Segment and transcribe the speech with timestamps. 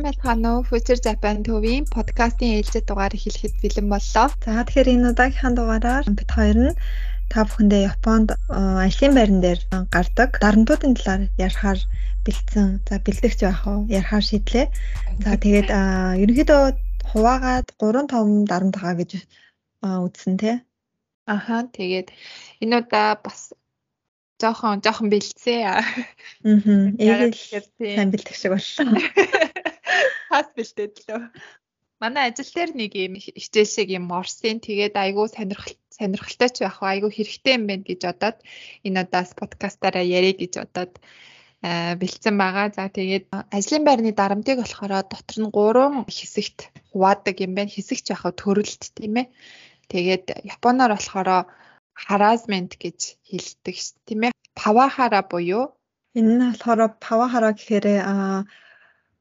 [0.00, 0.64] сайн байна уу?
[0.64, 4.26] Future Japan төвийн подкастын ээлжид дугаар эхлэхэд бэлэн боллоо.
[4.44, 6.78] За тэгэхээр энэ удаагийнхаа дугаараар бид хоёр нь
[7.28, 9.60] та бүхэндээ Японд ажлын байран дээр
[9.92, 11.80] гардаг дарамтуудын талаар ярихаар
[12.24, 12.68] бэлдсэн.
[12.88, 13.80] За бэлдэгч байх уу?
[13.92, 14.66] Ярихаар шийдлээ.
[15.24, 15.68] За тэгээд
[16.22, 16.62] ерөнхийдөө
[17.10, 19.10] хуваагаад 3 5 дарамт байгаа гэж
[19.84, 20.56] үзсэн тий.
[21.28, 22.08] Аха тэгээд
[22.64, 23.52] энэ удаа бас
[24.40, 25.60] жоохон жоохон бэлдсэн.
[25.68, 25.84] Аа.
[26.96, 28.96] Яг сайн бэлдэх шиг боллоо.
[30.30, 31.20] Хас бэлдээд лөө.
[32.00, 34.62] Манай ажил дээр нэг юм хичээл шиг юм орсон.
[34.62, 38.38] Тэгээд айгүй сонирхол сонирхолтой ч байх уу айгүй хэрэгтэй юм байна гэж бодоод
[38.86, 40.92] энэ удаас подкастаараа ярих гэж бодоод
[42.00, 42.66] бэлдсэн байгаа.
[42.72, 43.24] За тэгээд
[43.56, 46.58] ажлын байрны дарамтыг болохоор дотор нь гурван хэсэгт
[46.94, 47.74] хуваадаг юм байна.
[47.74, 49.26] Хэсэгч яг төрөлт тийм ээ.
[49.92, 51.28] Тэгээд японоор болохоор
[52.06, 54.32] harassment гэж хэлдэг ш тийм ээ.
[54.56, 55.76] Павахара буюу
[56.16, 58.14] энэ нь болохоор павахара гэхээр а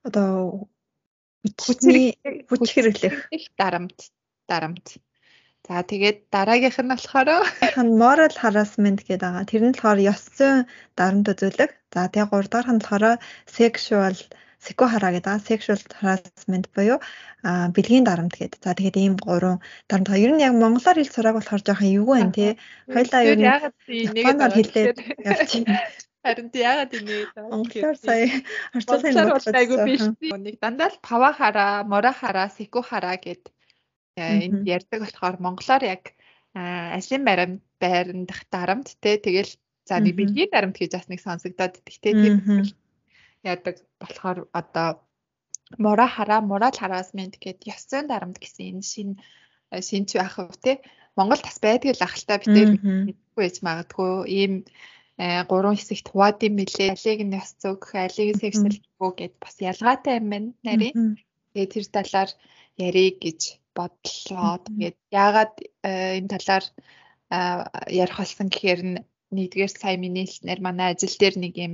[0.08, 0.70] одоо
[1.58, 2.10] хүчний
[2.50, 3.16] хүч хэрэглэх
[3.58, 3.98] дарамт
[4.50, 5.00] дарамт.
[5.68, 7.30] За тэгээд дараагийнх нь болохоор
[8.02, 9.50] moral harassment гэдэг байгаа.
[9.50, 10.66] Тэр нь болохоор ёс зүйн
[10.98, 11.72] дарамт үзүүлэх.
[11.94, 14.16] За тэгээд гурав дахь нь болохоор sexual
[14.66, 16.98] секухара гэдэг sexual harassment буюу
[17.44, 18.60] а бэлгийн дарамт гэдэг.
[18.66, 20.10] За тэгээд ийм гурван дарамт.
[20.26, 22.52] Ер нь яг монголоор хэл сурааг болохоор жоохон эвгүй байна тий.
[22.96, 23.48] Хоёлаа ер нь
[24.20, 24.98] японоор хэлээд
[25.30, 25.64] явчих.
[26.30, 27.18] Харин тий яагаад ингэ
[27.50, 28.30] монголоор сая
[28.78, 30.04] орчуулсан юм айгу биш.
[30.22, 33.50] Нэг дандаа л павахара, морахара, секухара гэд
[34.16, 36.04] энд ярьдаг болохоор монголоор яг
[36.54, 39.18] ажлын байранд байрандах дарамт тий.
[39.18, 39.52] Тэгэл
[39.90, 42.36] за нэг бэлгийн дарамт гэж бас нэг сонсогдоод тэгтээ тийм
[43.42, 45.02] яадаг болохоор одоо
[45.78, 49.10] мора хараа морал хараасмент гэдэг ёс зүйн дарамт гэсэн энэ шин
[49.90, 50.82] шинж байх уу те
[51.20, 54.12] Монгол тас байдаг л ахaltaа бид нэр мэдгүй байж магадгүй.
[54.40, 54.64] Ийм э,
[55.20, 56.96] гурван хэсэгт хуваад юм билээ.
[56.96, 58.80] Алиг нь ёс зүг, алиг нь сексуал
[59.20, 61.20] гэд бас ялгаатай юм байна нарийн.
[61.52, 62.30] Тэгээ тэр талаар
[62.80, 63.40] ярих гэж
[63.76, 64.64] бодлоо.
[64.64, 65.54] Тэгээд яагаад
[65.84, 66.66] э, энэ талаар
[67.30, 68.82] ярих болсон гэхээр
[69.36, 71.74] нэгдүгээр сая миний хэлснээр манай ажил дээр нэг юм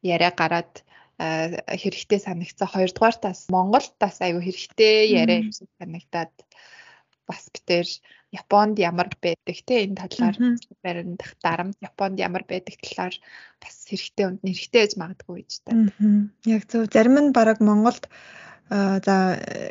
[0.00, 0.72] яриа гараад
[1.18, 2.68] хэрэгтэй санагцсан.
[2.72, 6.32] Хоёрдугаар тас Монголд бас айгүй хэрэгтэй яриа юм шиг санагдаад
[7.28, 7.86] бас битэр
[8.34, 10.36] Японд ямар байдаг те энэ талаар
[10.82, 13.14] баримтах дарамт Японд ямар байдаг талаар
[13.62, 15.72] бас хэрэгтэй үнд нэрхтэй гэж магадгүй гэж та.
[16.44, 18.10] Яг зөв зарим нь баг Монголд
[18.70, 19.16] за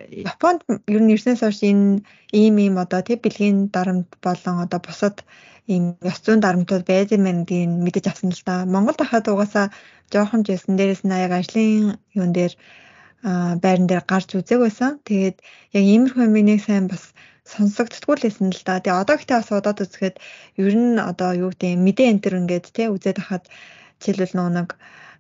[0.09, 5.25] Японд ер нь ирснээс хойш энэ ийм ийм одоо тий бэлгийн дарамт болон одоо бусад
[5.67, 8.65] ийм ёс зүйн дарамтууд байж мэн гэдгийг мэдэж авсан л да.
[8.73, 9.67] Монгол дахад угаасаа
[10.11, 12.53] жоохон ясан дээрээс нь аяг ажлын юун дээр
[13.63, 14.99] байран дээр гарч үзег байсан.
[15.07, 15.37] Тэгээд
[15.77, 17.03] яг иймэрхүү миний сайн бас
[17.51, 18.79] сонсогдтгүй л байсан л да.
[18.79, 20.15] Тэгээ одоо ихтэй бас удаад үзэхэд
[20.59, 23.45] ер нь одоо юу гэдэг мэдээ энэ төр ингээд тий үзээд хахад
[23.99, 24.69] жишээлбэл нэг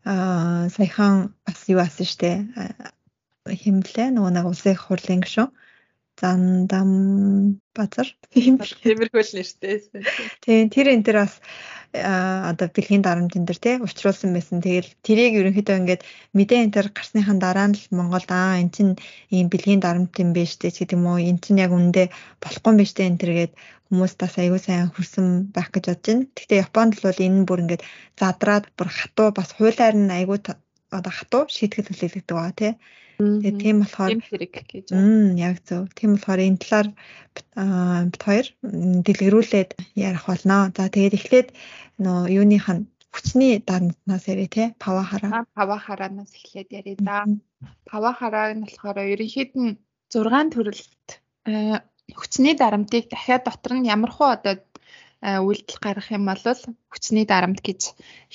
[0.07, 2.31] аа саяхан бас юу асан штэ?
[3.47, 5.51] Химлээ нөгөө нэг улсын хурлын гишүүн
[6.21, 6.89] Зандам
[7.73, 9.81] базар тиймэрхүү л нэртэй.
[10.45, 11.33] Тийм тэр энэ төр бас
[11.93, 14.61] одоо бэлгийн дарамт энэ төр тий учруулсан байсан.
[14.61, 16.01] Тэгэл тэрийг ерөнхийдөө ингээд
[16.37, 18.89] мэдээ энэ төр гарсныхан дараа нь л Монголд аа эн чин
[19.33, 22.79] ийм бэлгийн дарамт юм биш тий гэдэг юм уу эн чин яг үндэ болохгүй юм
[22.81, 23.53] биш тий энэ төргээд
[23.89, 26.29] хүмүүс бас аягүй сайн хүрсэн байх гэж бодож байна.
[26.37, 27.85] Гэхдээ Японд л бол энэ бүр ингээд
[28.21, 30.39] задраад бүр хатуу бас хуулиар нь аягүй
[30.97, 32.73] одоо хатуу шийтгэл хүлээлгдэг ба тий
[33.17, 34.85] Тэгээ тийм болохоор хэрэг гэж.
[34.93, 35.89] Мм яг зөв.
[35.97, 36.87] Тийм болохоор энэ талаар
[38.09, 38.47] бит хоёр
[39.05, 40.73] дэлгэрүүлээд ярих болно.
[40.75, 41.47] За тэгээд эхлээд
[42.01, 45.45] нөө юуных нь хүчний дарамтнаас ярив те павахара.
[45.53, 46.97] Павахаранаас эхлээд ярив.
[47.05, 47.29] За
[47.85, 49.77] павахараа нь болохоор ерөнхийд нь
[50.09, 51.07] 6 төрөлт
[52.19, 54.55] хүчний дарамтыг дахиад дотор нь ямархуу одоо
[55.23, 56.43] үйлдэл гаргах юм бол
[56.91, 57.81] хүчний дарамт гэж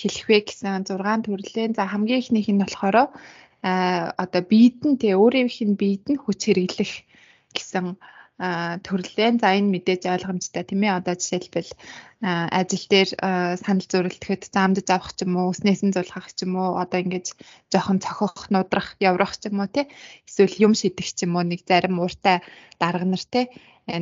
[0.01, 3.13] хэлэх вэ гэсэн 6 төрлийн за хамгийн ихнийх нь болохоор
[3.63, 6.93] а одоо биед нь тий өөрийнх нь биед нь хүч хэрэглэх
[7.57, 7.99] гэсэн
[8.39, 11.03] төрлөө за энэ мэдээж ойлгомжтой тийм ээ.
[11.03, 11.71] Одоо жишээлбэл
[12.23, 13.11] ажил дээр
[13.59, 17.35] санал зөрөлдөхэд заамдаж авах ч юм уу өснээс нь зулгах ч юм уу одоо ингэж
[17.71, 19.91] жоохон цохох нудрах яврах ч юм уу тий
[20.23, 22.39] эсвэл юм шидэх ч юм уу нэг зарим ууртай
[22.79, 23.51] дарга нар тий э,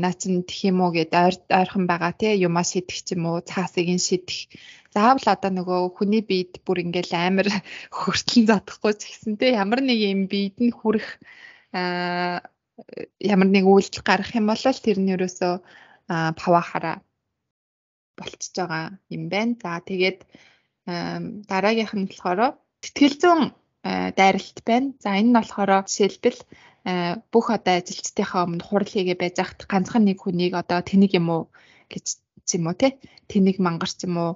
[0.03, 1.13] наа чин тэх юм уу гэд
[1.61, 4.51] ойрхон байгаа тий юмаа шидэх ч юм уу цаасыг нь шидэх
[4.95, 7.49] заавал одоо нөгөө хүний биед бүр ингээл амар
[7.99, 11.09] хөртлөн задахгүй ч гэсэн те ямар нэг юм биед нь хүрэх
[11.77, 12.43] аа
[13.33, 15.55] ямар нэг үйлдэл гарах юм бол тэр нь ерөөсөө
[16.41, 16.93] павахара
[18.19, 18.85] болчихж байгаа
[19.15, 19.55] юм байна.
[19.63, 20.19] За тэгээд
[21.51, 22.41] дараагийнх нь болохоор
[22.83, 23.43] тэтгэл зүүн
[24.19, 24.89] дайралт байна.
[25.03, 26.41] За энэ нь болохоор жишээлбэл
[27.33, 31.43] бүх одоо ажилчдынхаа өмнө хурал хийгээ байж хат ганцхан нэг хүнийг одоо тэнийг юм уу
[31.91, 32.07] гэж
[32.57, 32.89] юм уу те
[33.31, 34.33] тэнийг мангарч юм уу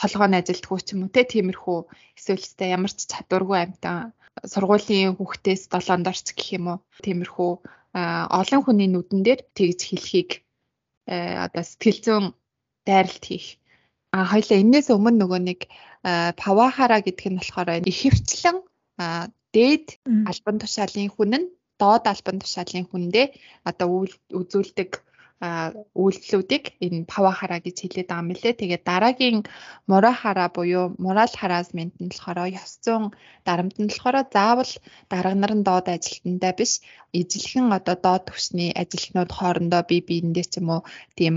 [0.00, 1.78] толгойн ажилтгүй ч юм уу те тиймэрхүү
[2.18, 6.78] эсвэл тэ ямар ч чадваргүй амтан сургуулийн хүүхдээс 7 дорч гэх юм уу.
[7.04, 7.50] Тиймэрхүү
[8.40, 10.30] олон хүний нүдэн дээр тэгж хэлхийг
[11.06, 12.26] одоо сэтгэл зүйн
[12.86, 13.48] дайралт хийх.
[14.10, 15.60] А хоёлаа энээс өмнө нөгөө нэг
[16.40, 18.58] павахара гэдэг нь болохоор ихэвчлэн
[19.54, 19.86] дээд
[20.30, 21.46] албан тушаалын хүн нь
[21.80, 23.26] доод албан тушаалын хүндээ
[23.68, 23.88] одоо
[24.40, 24.90] үзүүлдэг
[26.02, 28.54] үйлдэлүүдийг энэ пава хараа гэж хэлээд байгаа юм лээ.
[28.60, 29.38] Тэгээд дараагийн
[29.90, 33.04] мура хараа буюу морал хараасмент нь болохоор ёс зүйн
[33.46, 34.72] дарамт нь болохоор заавал
[35.12, 36.72] дарга нар нь доод ажилтнаа биш
[37.20, 40.82] ижилхэн одоо доод түвшний ажилтнууд хоорондоо бие биендээ ч юм уу
[41.18, 41.34] тийм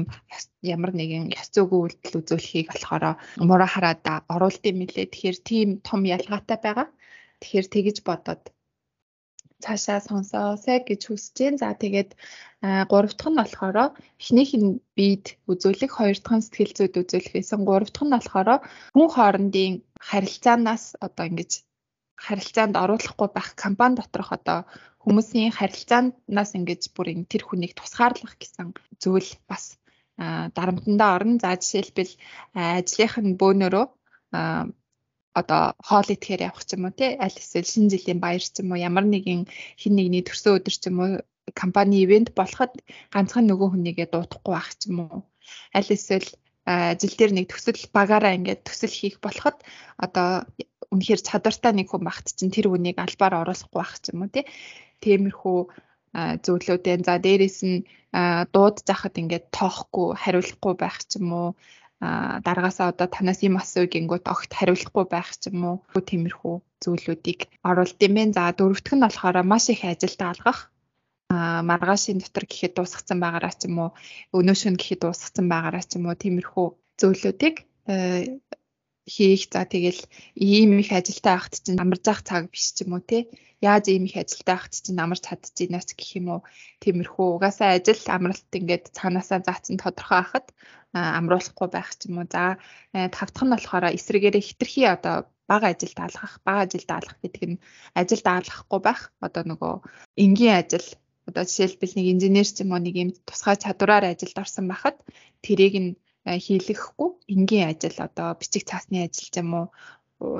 [0.73, 3.03] ямар нэгэн ёс зүйн үйлдэл үзүүлэхийг болохоор
[3.49, 5.07] мура хараада оруулд юм лээ.
[5.11, 6.87] Тэгэхээр тийм том ялгаатай байгаа.
[7.41, 8.43] Тэгэхээр тэгэж бодоод
[9.63, 11.61] цаашаа сонсоосэй гэж хүсэж байна.
[11.61, 12.09] За тэгээд
[12.91, 13.77] гурав дахь нь болохоор
[14.21, 18.49] эхнийх нь бид үзүүлэх, хоёр дахь нь сэтгэл зүйд үзүүлэх гэсэн, гурав дахь нь болохоор
[18.95, 19.73] хүн хоорондын
[20.09, 21.51] харилцаанаас одоо ингэж
[22.25, 24.59] харилцаанд оруулахгүй байх компани доторх одоо
[25.03, 28.67] хүмүүсийн харилцаанаас ингэж бүр тэр хүнийг тусгаарлах гэсэн
[29.01, 29.77] зүйл бас
[30.57, 31.37] дарамтандаа орно.
[31.43, 32.13] За жишээлбэл
[32.57, 33.85] ажлынх нь бөөнөрөө
[35.39, 37.11] одоо хоол идэхээр явах ч юм уу тий?
[37.25, 39.41] Аль эсвэл шинэ жилийн баяр ч юм уу ямар нэгэн
[39.81, 41.11] хин нэгний төрсөн өдөр ч юм уу
[41.53, 42.73] компани ивент болоход
[43.13, 45.19] ганцхан нөгөө хүнийгээ дуудахгүй байх ч юм уу.
[45.77, 46.29] Аль эсвэл
[46.67, 49.57] ажил дээр нэг төсөл багаараа ингээд төсөл хийх болоход
[49.95, 50.43] одоо
[50.91, 54.45] үнэхээр чадвартай нэг хүн багт чинь тэр хүнийг албаар оруулахгүй байх ч юм уу тий?
[55.03, 55.59] Тиймэрхүү
[56.43, 57.05] зөвлөдөө.
[57.07, 57.85] За дээрэс нь
[58.51, 61.49] дууд захад ингээд тоохгүй хариулахгүй байх ч юм уу
[61.99, 65.77] дараагаасаа одоо танаас юм асуу гингүүт огт хариулахгүй байх ч юм уу
[66.09, 67.39] тиймэрхүү зүйлүүдийг
[67.69, 68.23] оруулд юм бэ.
[68.37, 70.59] За дөрөвтг нь болохоор маш их ажилд алгах
[71.29, 73.89] а маргаашийн дотор гэхэд дуусгацсан байгаараа ч юм уу
[74.37, 76.67] өнөө шөнө гэхэд дуусгацсан байгаараа ч юм уу тиймэрхүү
[76.99, 77.55] зөвлөдүүдийг
[77.91, 78.39] э,
[79.07, 79.47] хийх.
[79.53, 80.01] За тэгэл
[80.35, 83.19] ийм их ажилтаа авахт чинь амарч ах цаг биш ч юм уу те
[83.63, 86.41] яаж ийм их ажилтаа авахт чинь амарч чадчихнаас гэх юм уу?
[86.83, 90.47] Тиймэрхүү угаасаа ажил амралт ингээд цаанаасаа заацсан тодорхой хахад
[90.93, 92.27] амруулахгүй байх ч юм уу.
[92.29, 92.59] За
[92.93, 95.15] э, тав дахь нь болохоор эсрэгээрээ хитрхи одоо
[95.49, 97.61] бага ажил даалгах бага ажил даалгах гэдэг нь
[97.99, 99.01] ажил даалгахгүй байх.
[99.25, 99.73] Одоо нөгөө
[100.23, 100.87] энгийн ажил
[101.27, 104.97] одоо жишээлбэл нэг инженер ч юм уу нэг юм тусгай чадвараар ажилд орсон байхад
[105.43, 105.91] тэрийг нь
[106.27, 109.67] хийлгэхгүй энгийн ажил одоо бичиг цаасны ажил ч юм уу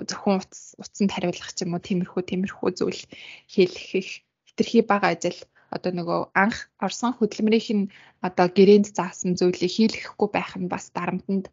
[0.10, 3.02] зөвхөн утас утсанд хариулах ч юм уу тиймэрхүү тиймэрхүү зүйл
[3.54, 4.10] хийлгэх
[4.48, 5.40] хитрхи бага ажил
[5.76, 7.90] одоо нөгөө анх орсон хөдөлмөрийнх нь
[8.28, 11.46] одоо гэрээнд заасан зүйлийг хийлгэхгүй байх нь бас дарамтанд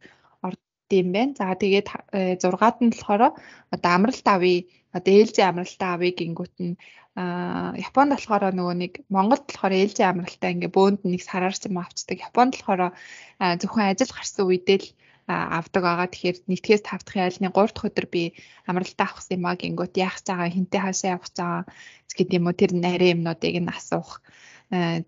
[0.47, 1.35] ордсон байна.
[1.39, 1.89] За тэгээд
[2.41, 3.23] 6-аад нь болохоор
[3.75, 4.65] одоо амралт авъя
[4.97, 6.79] одоо ээлжийн амралтаа авъя гингүүт нь
[7.15, 12.19] Японд болохоор нөгөө нэг Монголд болохоор ээлжийн амралтаа ингээ бөөнд нэг сараар ч юм авчдаг.
[12.19, 12.91] Японд болохоор
[13.39, 14.89] зөвхөн ажил гарсан үедээ л
[15.31, 16.09] авдаг байгаа.
[16.11, 18.23] Тэгэхээр нэгтгэс тавдахын айлны 3 дахь өдөр би
[18.67, 21.63] амралтаа авах юм аа гингүүт яах ч байгаа хинтээ хаашаа явах ч байгаа
[22.19, 24.19] гэдэг юм уу тэр нарийн юмнуудыг нь асуух.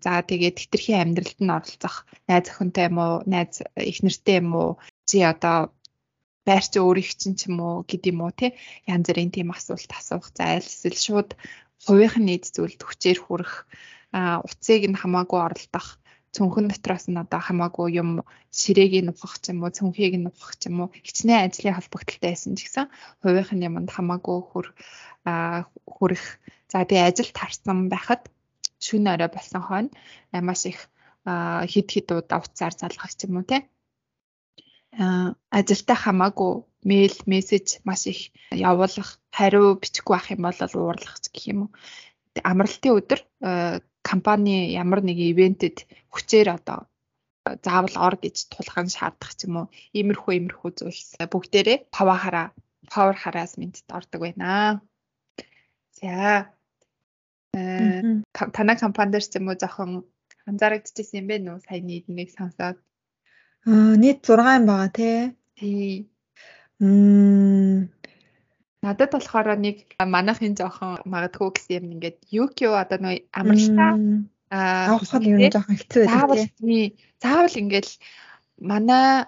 [0.03, 1.95] За тэгээд хитрхийн амьдралд нь оролцох
[2.29, 4.71] найз охинтой юм уу, найз их нэртэй юм уу,
[5.03, 5.75] чи одоо
[6.47, 8.55] байрч өөрийг чинь ч юм уу гэдэг юм уу тий
[8.87, 10.31] янз бүрийн тийм асуулт асуух.
[10.31, 11.29] За аль эсвэл шууд
[11.85, 13.53] хувийнх нь нийт зүйлд хүчээр хүрэх
[14.47, 15.87] утсыг нь хамаагүй оролдох
[16.35, 18.09] цүнхэн дотроос нь одоо хамаагүй юм
[18.59, 22.29] ширээг нь ухах ч юм уу цүнхийг нь ухах ч юм уу хичнээн ажлын холбогдолтой
[22.29, 22.85] байсан ч гэсэн
[23.21, 24.67] хувийнх нь юмд хамаагүй хүр
[25.93, 26.25] хүрэх.
[26.71, 28.21] За тэгээ ажил тарсан байхад
[28.85, 29.91] шүн орой болсон хойно.
[30.47, 30.79] Маш их
[31.71, 33.57] хид хид удаа уцаар залгах ч юм уу те
[35.57, 36.51] ажилтаа хамаагүй
[36.89, 38.19] мэйл мессеж маш их
[38.51, 41.71] явуулах хариу бичихгүй байх юм бол уурлах гэх юм уу
[42.51, 43.21] амралтын өдөр
[44.09, 45.77] компани ямар нэг ивентэд
[46.13, 46.79] хүчээр одоо
[47.65, 49.67] заавал ор гэж тулхан шаардах ч юм уу
[49.97, 52.47] иймэрхүү иймэрхүү зүйлс бүгдээрээ пава хараа
[52.91, 54.81] power harassment-д ордог байна.
[55.99, 56.51] За.
[57.53, 58.21] Э
[58.55, 59.91] танай компанидэр ч юм уу жоохон
[60.49, 62.77] анзаарэгдчихсэн юм бэ нүү саяны эднийг сонсоод.
[63.67, 65.19] Аа нийт 6 юм байгаа тий.
[65.59, 66.07] Тий.
[66.79, 67.89] Мм
[68.85, 73.91] Надад болохоор нэг манайхын жоохон магадгүй гэсэн юм ингээд UQ одоо нөө амралтаа
[74.53, 76.93] авахад ер нь жоохон хэцүү байдаг тийм.
[77.23, 77.89] Заавал ингээд
[78.61, 79.25] манай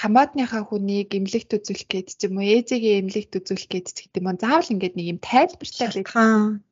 [0.00, 4.36] хамаатныхаа хүнийг эмнэлэгт үзүүлэх гээд ч юм уу ээжигээ эмнэлэгт үзүүлэх гээд ч гэдэг юм.
[4.36, 6.08] Заавал ингээд нэг юм тайлбартай байдаг.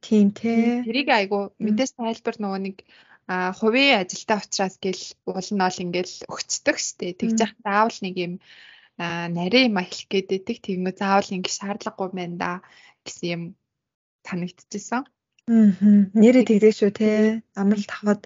[0.05, 0.85] Тийм тий.
[0.87, 2.77] Тэрийг айгу мэдээс тайлбар нөгөө нэг
[3.29, 7.17] а хувийн ажилтаа ухраас гэл уул нь ол ингээл өгцдөг штэ.
[7.21, 8.33] Тэгж яхад заавал нэг юм
[8.99, 10.59] нарийн юм ахлах байдаг.
[10.67, 12.51] Тэгмээ заавал ингэ шаардлагагүй байна да
[13.07, 13.43] гэсэн юм
[14.27, 15.03] санагдчихсан.
[15.49, 15.71] Аа.
[16.13, 17.09] Нэрээ тэгдэг шүү те.
[17.57, 18.23] Амралт аваад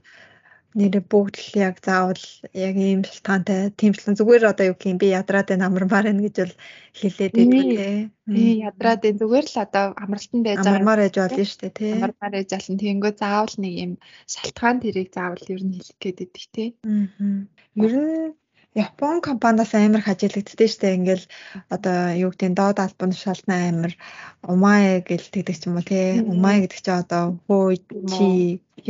[0.72, 2.24] нэрээ бүгд л яг заавал
[2.56, 6.36] яг ийм шалтгаантай тэмцлэн зүгээр одоо юу гэх юм би ядраад байна амармаар байна гэж
[6.40, 6.54] бол
[6.96, 8.00] хэлээд байдаг тий.
[8.32, 10.72] Тий ядраад байна зүгээр л одоо амралтан байж байгаа.
[10.72, 11.92] Амармаар ээж болно шүү дээ тий.
[11.92, 12.80] Амармаар ээж болно.
[12.80, 13.92] Тэнгөө заавал нэг юм
[14.32, 16.68] шалтгаан тэрийг заавал ер нь хэлэх гээд байдаг тий.
[16.88, 17.36] Аа.
[17.76, 18.32] Ер нь
[18.74, 21.24] Япон компаниас амар хажиглагддээ штэ ингээл
[21.68, 23.92] одоо юу гэдэг доод албан тушаална амар
[24.52, 26.24] умаа гэл тэгдэг ч юм уу тий.
[26.32, 27.76] Умаа гэдэг чинь одоо хөө
[28.12, 28.26] чи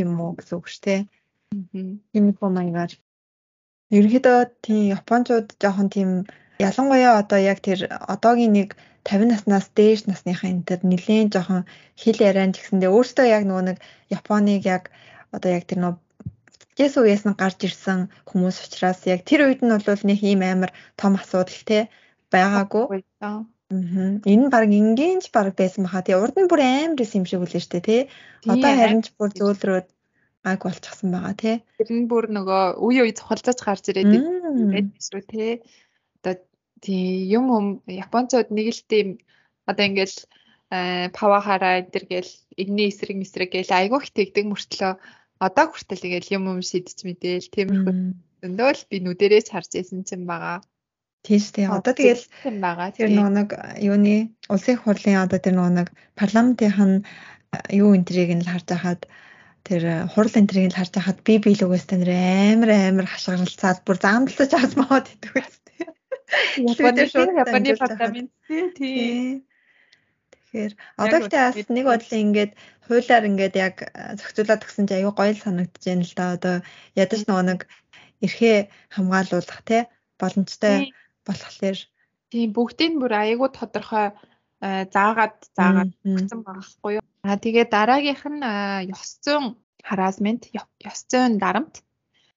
[0.03, 0.95] юм уу гэсэн үг штэ.
[2.13, 2.93] Тийм их маягаар.
[3.91, 6.11] Ерөнхийдөө тийм Япончууд жоохон тийм
[6.63, 8.69] ялангуяа одоо яг тэр одоогийн нэг
[9.03, 11.63] 50 наснаас дээш насныхаа энэ төр нэлээд жоохон
[11.99, 13.79] хэл яриан ч гэсэндээ өөртөө яг нөгөө нэг
[14.19, 14.95] Японыг яг
[15.35, 15.99] одоо яг тэр нөгөө
[16.77, 20.73] Жэс үеэс нь гарч ирсэн хүмүүс учраас яг тэр үед нь бол нэг ийм амар
[20.97, 21.93] том асуудал те
[22.33, 23.05] байгаагүй.
[23.21, 23.45] Аа.
[23.73, 26.05] Энэ баг ингийнч баг байсан баха.
[26.05, 28.01] Тэгээ урд нь бүр амар юм шиг үлээ штэ тий.
[28.49, 29.89] Одоо харин ч бүр зөөлрөөд
[30.49, 31.57] аг болчихсон байгаа тий.
[31.81, 34.13] Тэр нь бүр нөгөө үе үе цохолцож гарч ирээд
[34.73, 35.53] байдаг шүү тий.
[36.21, 36.35] Одоо
[36.85, 39.09] тий юм юм Японцууд нэг л тийм
[39.69, 40.17] одоо ингээл
[41.13, 44.93] пава хараа энэ гээл игний эсрэг мэсрэг гээл айгуух тэгдэг мөртлөө
[45.47, 47.95] одоо хүртэл ингээл юм юм шидэж мэдээл тиймэрхүү
[48.43, 50.63] зөндөөл би нүдэрээс харж исэн чинь байгаа.
[51.27, 51.67] Тийш тий.
[51.71, 57.07] Одоо тэгэл тэр нэг юуны улсын хурлын одоо тэр нэг парламентын
[57.71, 59.03] юу энтрийг нь л харж байхад
[59.63, 64.51] тэр э, хурал энтрийг л харж байхад би биелүүгээс тэр амар амар хашгиралцаад бүр заамдалж
[64.51, 65.63] авч маад идэг байсан.
[66.59, 68.31] Японы Японы парламент
[68.75, 69.47] тий.
[70.53, 72.53] Тэгэхээр одоо гэхдээ бас нэг бодлоо ингээд
[72.85, 73.77] хуулиар ингээд яг
[74.21, 76.25] зохицуулаад гисэн чи аюу гоё санагдаж байна л да.
[76.37, 76.55] Одоо
[76.93, 77.61] ядаж нөгөө нэг
[78.21, 78.59] эрхээ
[78.93, 79.83] хамгаалуулах тий
[80.21, 80.93] боломжтой
[81.25, 81.79] болохоор
[82.29, 84.13] тийм бүгдийг бүр аягүй тодорхой
[84.61, 87.05] заагаад заагаад өгсөн байхгүй юу.
[87.25, 88.45] Аа тэгээ дараагийнх нь
[88.93, 89.57] ёс зүйн
[89.89, 91.81] хараасмент, ёс зүйн дарамт.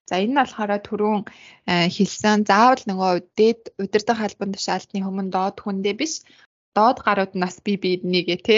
[0.09, 1.21] За энэ нь болохоор түрүүн
[1.67, 2.45] хэлсэн.
[2.49, 6.23] Заавал нөгөө дээд удирдах албан тушаалтны өмнө доод хүндээ биш
[6.77, 8.57] доод гарууд нас би биднийгээ те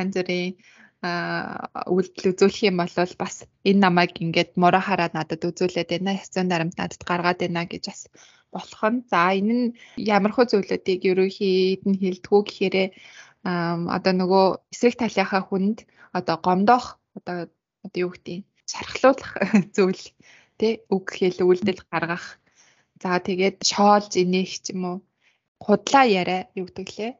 [0.00, 0.56] янз бүрийн
[0.98, 2.90] үйлдэл үзүүлэх юм бол
[3.22, 6.18] бас энэ намайг ингээд мороо хараад надад үзүүлээд байна.
[6.18, 8.02] Хэцүүн дарамт надад гаргаад байна гэж бас
[8.50, 9.04] болох нь.
[9.10, 12.76] За энэ нь ямар хөө зүйлүүдийг ерөөхийд нь хилдэггүй гэхээр
[13.96, 15.78] одоо нөгөө эсрэг талынхаа хүнд
[16.18, 17.46] одоо гомдоох одоо
[17.86, 19.32] одоо юу гэдэг шархлуулах
[19.76, 20.02] зүйл
[20.58, 22.26] тий үг хэл үйлдэл гаргах.
[23.02, 24.96] За тэгээд шоолж инех ч юм уу
[25.62, 27.12] худлаа яриа юу гэдэг лээ.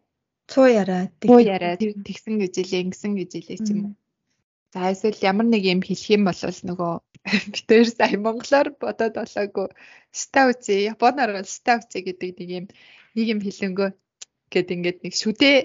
[0.49, 1.11] Цуу яриа.
[1.21, 3.95] Цуу яриа тэгсэн гэж илээ, ингэсэн гэж илээ ч юм уу.
[4.73, 6.93] За эсвэл ямар нэг юм хэлэх юм бол нөгөө
[7.53, 9.69] битээр сая монголоор бодоод болоогүй.
[10.13, 12.67] Стауци японоор бол стауци гэдэг нэг юм
[13.17, 13.89] нэг юм хэлэнгөө
[14.53, 15.59] гэд ингээд нэг шүдээ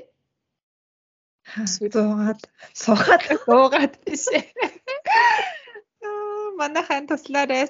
[1.67, 3.23] суугаад суугаад.
[3.45, 4.31] Суугаад биш.
[6.59, 7.67] Манайхан туслаарай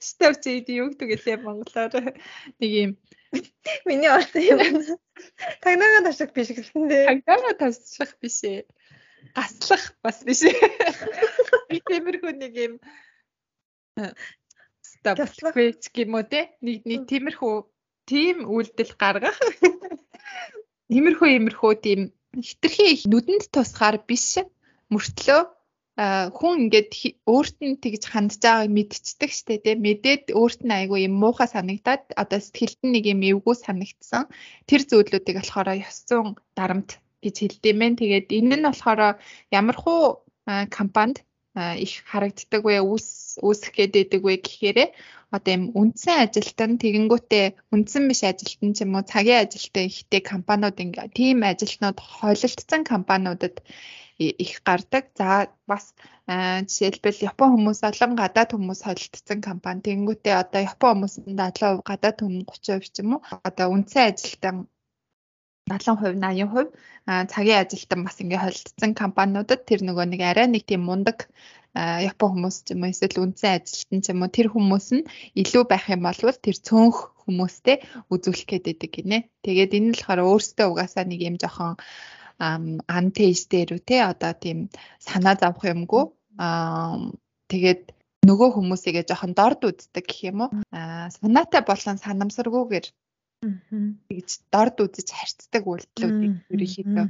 [0.00, 2.12] стауци юу гэдэг лээ монголоор?
[2.60, 2.90] Нэг юм
[3.86, 4.60] миний орсон юм.
[5.62, 8.66] Тагнага таших биш гэсэндээ тагнага таших биш ээ.
[9.34, 10.44] Гаслах бас биш.
[10.46, 10.54] Ээ
[11.68, 12.74] би тиймэрхүү нэг юм
[14.84, 17.54] стопвэч гэмүү те нэг нэг тиймэрхүү
[18.06, 19.38] тийм үйлдэл гаргах.
[20.92, 22.00] Тиймэрхүү иймэрхүү тийм
[22.38, 24.38] хитрхи нүдэнд тусгаар биш.
[24.92, 25.40] Мөртлөө
[25.96, 26.92] хүн ингээд
[27.24, 29.76] өөрт нь тэгж хандж байгааг мэдчихдэг штэ тий.
[29.80, 34.28] Мэдээд өөрт нь айгүй юм муухай санагдаад одоо сэтгэлд нэг юм эвгүй санагдсан.
[34.68, 39.16] Тэр зүйлүүдийг болохоор ёс зүйн дарамт гэж хэлдээмэн тэгээд энэ нь болохоор
[39.48, 40.20] ямархуу
[40.68, 41.24] компанид
[41.56, 44.78] их харагддаг вэ үүс үүсэх байдаг вэ гэхээр
[45.32, 50.76] одоо юм үндсэн ажилтан тэгэнгүүтээ үндсэн биш ажилтан ч юм уу цагийн ажилтан ихтэй компаниуд
[50.76, 53.56] ингээ тийм ажилтнууд хойлолтсон компаниудад
[54.18, 55.12] их гардаг.
[55.16, 55.94] За бас
[56.26, 59.84] жишээлбэл Япон хүмүүс олон гадаад хүмүүс холилдсон компани.
[59.86, 63.22] Тэнгүүтээ одоо Япон хүмүүсэнд 70% гадаад хүмүүс 30% ч юм уу.
[63.44, 64.56] Одоо үндсэн ажилтан
[65.68, 71.28] 70% 80% цагийн ажилтан бас ингээ холилдсон компаниудад тэр нөгөө нэг арай нэг тийм мундаг
[71.76, 75.06] Япон хүмүүс ч юм уу эсвэл үндсэн ажилтан ч юм уу тэр хүмүүс нь
[75.36, 77.76] илүү байх юм бол тэр цөөнх хүмүүстэй
[78.14, 79.18] үзүүлэх гээд байдаг гинэ.
[79.44, 81.74] Тэгээд энэ нь болохоор өөртөө угаасаа нэг юм жоохон
[82.38, 84.58] антейстэр үү те одоо тийм
[85.00, 86.04] санаа зовх юмгүй.
[86.36, 86.96] Аа
[87.50, 87.82] тэгээд
[88.28, 90.50] нөгөө хүмүүсийгээ жоохон дорд үздэг гэх юм уу.
[90.72, 92.86] Аа санаатай болон санамсаргүйгээр
[94.10, 97.06] гэж дорд үзэж харьцдаг үйлдэлүүдийг ерөнхийдөө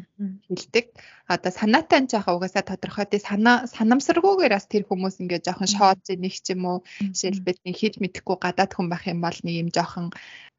[0.47, 0.87] хэлдэг.
[1.26, 3.07] Одоо санаатай нь жоохон угаасаа тодорхой.
[3.09, 7.76] Тий санаа санамсаргүйгээр бас тэр хүмүүс ингээд жоохон шоолж нэг ч юм уу жишээлбэл нэг
[7.76, 10.07] хэл мэдэхгүй гадаад хүн байх юм бол нэг юм жоохон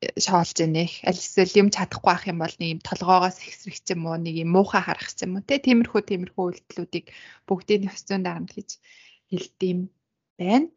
[0.04, 3.96] э, шоолж нэх аль эсвэл юм чадахгүй байх юм бол нэг юм толгоогоос ихсрэх ч
[3.96, 5.48] юм уу нэг юм муухай харах ч юм уу.
[5.48, 7.06] Тий тиймэрхүү тиймэрхүү үйлдэлүүдийг
[7.48, 8.70] бүгдийг нь хөсцөн дарамт гэж
[9.32, 9.90] хэлдэм.
[10.38, 10.68] байна.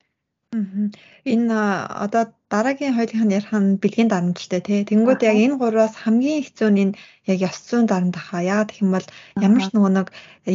[1.33, 1.59] Энэ
[2.05, 4.81] одоо дараагийн хоёулынх нь ярих нь бэлгийн дарамттай тий.
[4.91, 6.97] Тэнгүүд яг энэ гураас хамгийн хэцүү нь
[7.31, 8.43] яг ёс зүйн дарамт хаа.
[8.53, 9.07] Яагаад гэх юм бол
[9.47, 10.09] ямар ч нөгөө нэг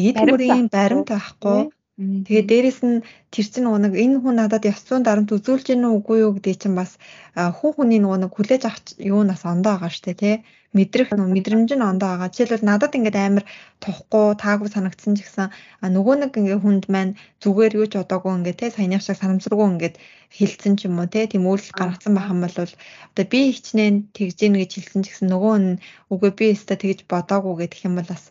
[0.10, 1.60] эд бүрийн баримт байхгүй
[1.96, 3.00] Тэгээд дээрэс нь
[3.32, 6.92] тэр чинь нэг энэ хүн надад зүйн дарамт үзүүлж гэнэ үгүй юу гэдэг чинь бас
[7.32, 10.36] хүн хүний нэг хүлээж авах юунаас ондоо байгаа штэ тий
[10.75, 12.34] мэдрэх нөгөө мэдрэмж нь ондоо байгаа.
[12.36, 13.46] Жишээлбэл надад ингээд амар
[13.84, 15.48] тухгүй таагүй санагдсан ч гэсэн
[15.96, 19.96] нөгөө нэг ингээд хүнд маань зүгээр юу ч одоогүй ингээд тий саяных шиг санамсаргүй ингээд
[20.36, 24.36] хилцэн ч юм уу тий тийм үйлдэл гаргацсан байх юм бол одоо би хичнээн тэгж
[24.36, 25.80] гин гэж хэлсэн ч гэсэн нөгөө нь
[26.12, 28.25] үгүй би өстө тэгж бодоогүй гэх юм бол бас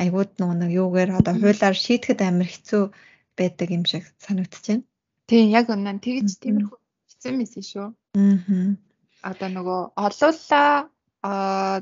[0.00, 2.82] айгууд нөгөө нэг юугээр одоо хуулаар шийдэхэд амар хэцүү
[3.38, 4.82] байдаг юм шиг санагдчихэв.
[5.30, 6.78] Тийм яг үнэн тэгж тиймэрхүү
[7.10, 7.88] хэцүү мэсэн шүү.
[8.18, 8.74] Аа.
[9.24, 10.70] Одоо нөгөө олуулаа
[11.24, 11.76] аа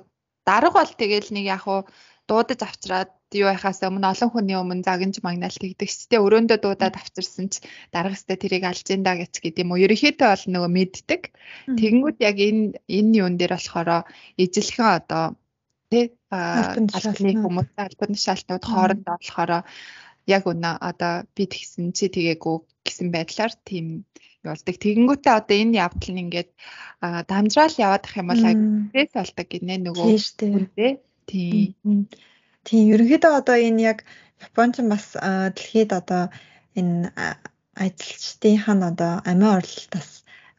[0.47, 1.83] дарга бол тэгэл нэг яг уу
[2.29, 6.95] дуудаж авчраад юу яхаас өмнө олон хүний өмнө загинж магнаал тэгдэг ч тэ өрөөндөө дуудаад
[7.01, 7.65] авчирсан ч
[7.95, 11.23] дарга өстө тэрийг алж энэ гэж гэдэг юм уу ерөнхийдөө бол нөгөө мэддэг.
[11.79, 15.25] Тэгэнгүүт яг энэ энэ юун дээр болохоор ижилхэн одоо
[15.93, 19.53] тий албаны хүмүүс албаны шалтнууд хоорондоо болохоор
[20.27, 22.57] яг үнэ одоо би тэгсэн чи тэгээгүй
[22.87, 24.09] гэсэн байдлаар тийм
[24.43, 24.77] явуулдаг.
[24.83, 26.51] Тэгэнгүүтээ одоо энэ явдал нь ингээд
[27.31, 30.89] дамжраал яваад ах юм бол стресс болдог гинэ нөгөө үндэ.
[31.31, 32.09] Тийм.
[32.67, 33.99] Тийм ерөнхийдөө одоо энэ яг
[34.43, 36.23] Японч бас дэлхийд одоо
[36.75, 37.15] энэ
[37.79, 40.11] ажилчдынхаа одоо амиа орлолтоос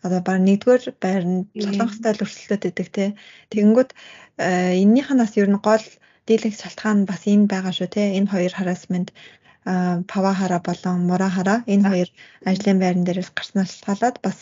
[0.05, 3.09] одоо баг нэгдүгээр байранд солонгостой л өрсөлдөд байдаг тий.
[3.51, 3.91] Тэгэнгүүт
[4.37, 5.85] э, эннийхнаас ер нь гол
[6.27, 8.07] дийлэх шалтгаан бас энэ байгаа шүү тий.
[8.19, 9.09] Энэ хоёр хараасмент
[10.11, 12.09] павахара болон мурахара энэ хоёр
[12.49, 14.37] ажлын байран дээрээс гарснаас шалтгаалаад бас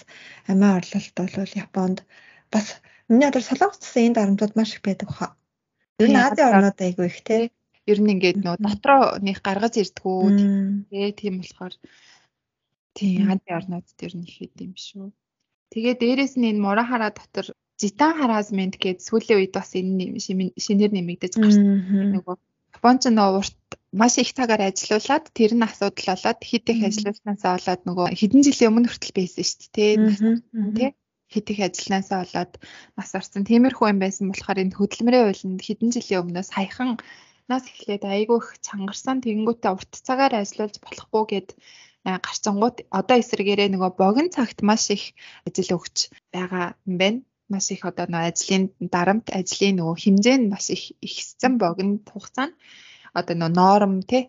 [0.49, 1.97] амиа орлолт бол Японд
[2.53, 2.65] бас
[3.07, 5.31] миний бодлоор солонгос энэ дарамтууд маш их байдаг хаа.
[6.01, 7.43] Ер нь Азийн орнууд айгүй их тий.
[7.91, 10.21] Ер нь ингээд нөө дотроо них гаргаж ирдгүү
[10.89, 11.73] тий тийм болохоор
[12.97, 15.13] тийм Азийн орнууд дээр нь их идэм шүү.
[15.71, 17.47] Тэгээ дээрэс нь энэ Мурахара дотор
[17.81, 20.19] Житан хараасмент гээд сүүлийн үед бас энэ
[20.63, 21.65] шинээр нэмэгдэж гарсан.
[22.13, 22.35] Нөгөө
[22.77, 23.57] Японч нөгөө урт
[24.01, 28.69] маш их цагаар ажиллаулаад тэр нь асуудал болоод хит их ажилласнасаа болоод нөгөө хэдэн жилийн
[28.71, 29.93] өмнө хүртэл байсан шүү дээ.
[30.77, 30.85] Тэ
[31.33, 32.53] хит их ажилласнасаа болоод
[32.97, 33.43] нас орсон.
[33.45, 36.89] Тиймэрхүү юм байсан болохоор энэ хөдөлмөрийн хуулинд хэдэн жилийн өмнөөс хаяхан
[37.51, 39.17] нас эхлээд айгүй их чангарсан.
[39.21, 41.49] Тэгэнгүүтээ урт цагаар ажиллаулж болохгүй гээд
[42.05, 45.03] гарчингууд одоо эсрэгээрээ нөгөө богино цагт маш их
[45.47, 45.97] ажил өгч
[46.33, 47.19] байгаа юм байна.
[47.51, 52.53] Маш их одоо нөгөө ажлын дарамт, ажлын нөгөө хэмжээ нь маш их ихссэн богино хугацаанд
[53.13, 54.23] одоо нөгөө норм тий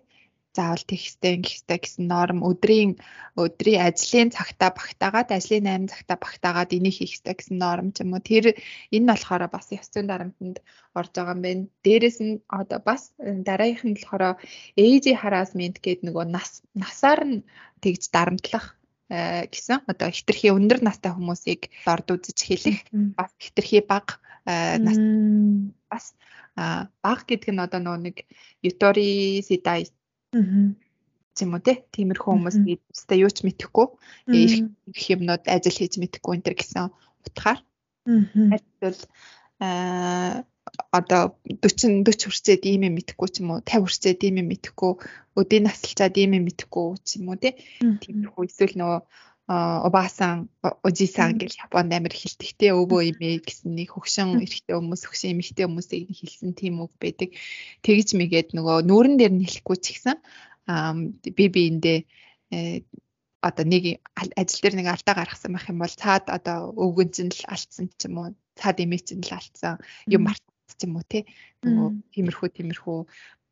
[0.52, 2.38] заавал тех хэвтэй ингэх хэвтэй гэсэн норм.
[2.44, 3.00] Өдрийн
[3.40, 8.12] өдрийн ажлын цагтаа багтаагаад ажлын 8 цагтаа багтаагаад энийг хийх хэвтэй гэсэн норм ч юм
[8.12, 8.20] уу.
[8.20, 8.44] Тэр
[8.92, 10.60] энэ болохоор бас ёс зүйн дарамтанд
[10.92, 11.64] орж байгаа юм байна.
[11.84, 14.36] Дээрээс нь одоо бас дараагийнх нь болохоор
[14.76, 17.44] age harassment гэдэг нөгөө нас насаар нь
[17.80, 18.76] тэгж дарамтлах
[19.08, 19.88] э, гэсэн.
[19.88, 22.78] Одоо хитрхи өндөр настай хүмүүсийг дорд үзэж хэлэх
[23.16, 25.00] бас хитрхи бага э, нас
[25.88, 26.12] бас
[26.56, 28.16] бага гэдэг нь одоо нөгөө нэг
[28.60, 29.88] ютори сидай
[31.42, 31.84] юм уу те?
[31.92, 33.86] Тиймэрхүү хүмүүс өөртөө юу ч мэдэхгүй.
[34.32, 36.88] Их юмнууд ажил хийж мэдэхгүй энэ төр гэсэн
[37.26, 37.58] утгаар.
[38.80, 39.00] Бол
[39.62, 40.44] аа
[40.90, 44.92] одоо 40 40 хүрчээд ийм юм мэдэхгүй ч юм уу 50 хүрчээд ийм юм мэдэхгүй
[45.40, 47.58] өдийн насалчаад ийм юм мэдэхгүй ч юм уу те?
[47.82, 49.00] Тиймэрхүү эсвэл нөгөө
[49.52, 55.64] обаасан ожисан гэж Японд амир хэлтэгтэй өвөө имээ гэсэн нэг хөгшин эрэгтэй хүмүүс хөгшин эмэгтэй
[55.68, 57.36] хүмүүсийг хэлсэн тийм үг байдаг.
[57.84, 60.16] Тэгж мэгээд нөгөө нүүрэн дээр нь хэлэхгүй ч гэсэн
[61.36, 61.98] би биэндээ
[63.42, 67.44] одоо нэг ажил дээр нэг алдаа гаргасан байх юм бол цаад одоо өвгөн чинь л
[67.50, 69.82] алдсан ч юм уу цаад эмээ чинь л алдсан.
[70.06, 71.26] Юм мартсан ч юм уу тий
[71.66, 72.98] нөгөө тиймэрхүү тиймэрхүү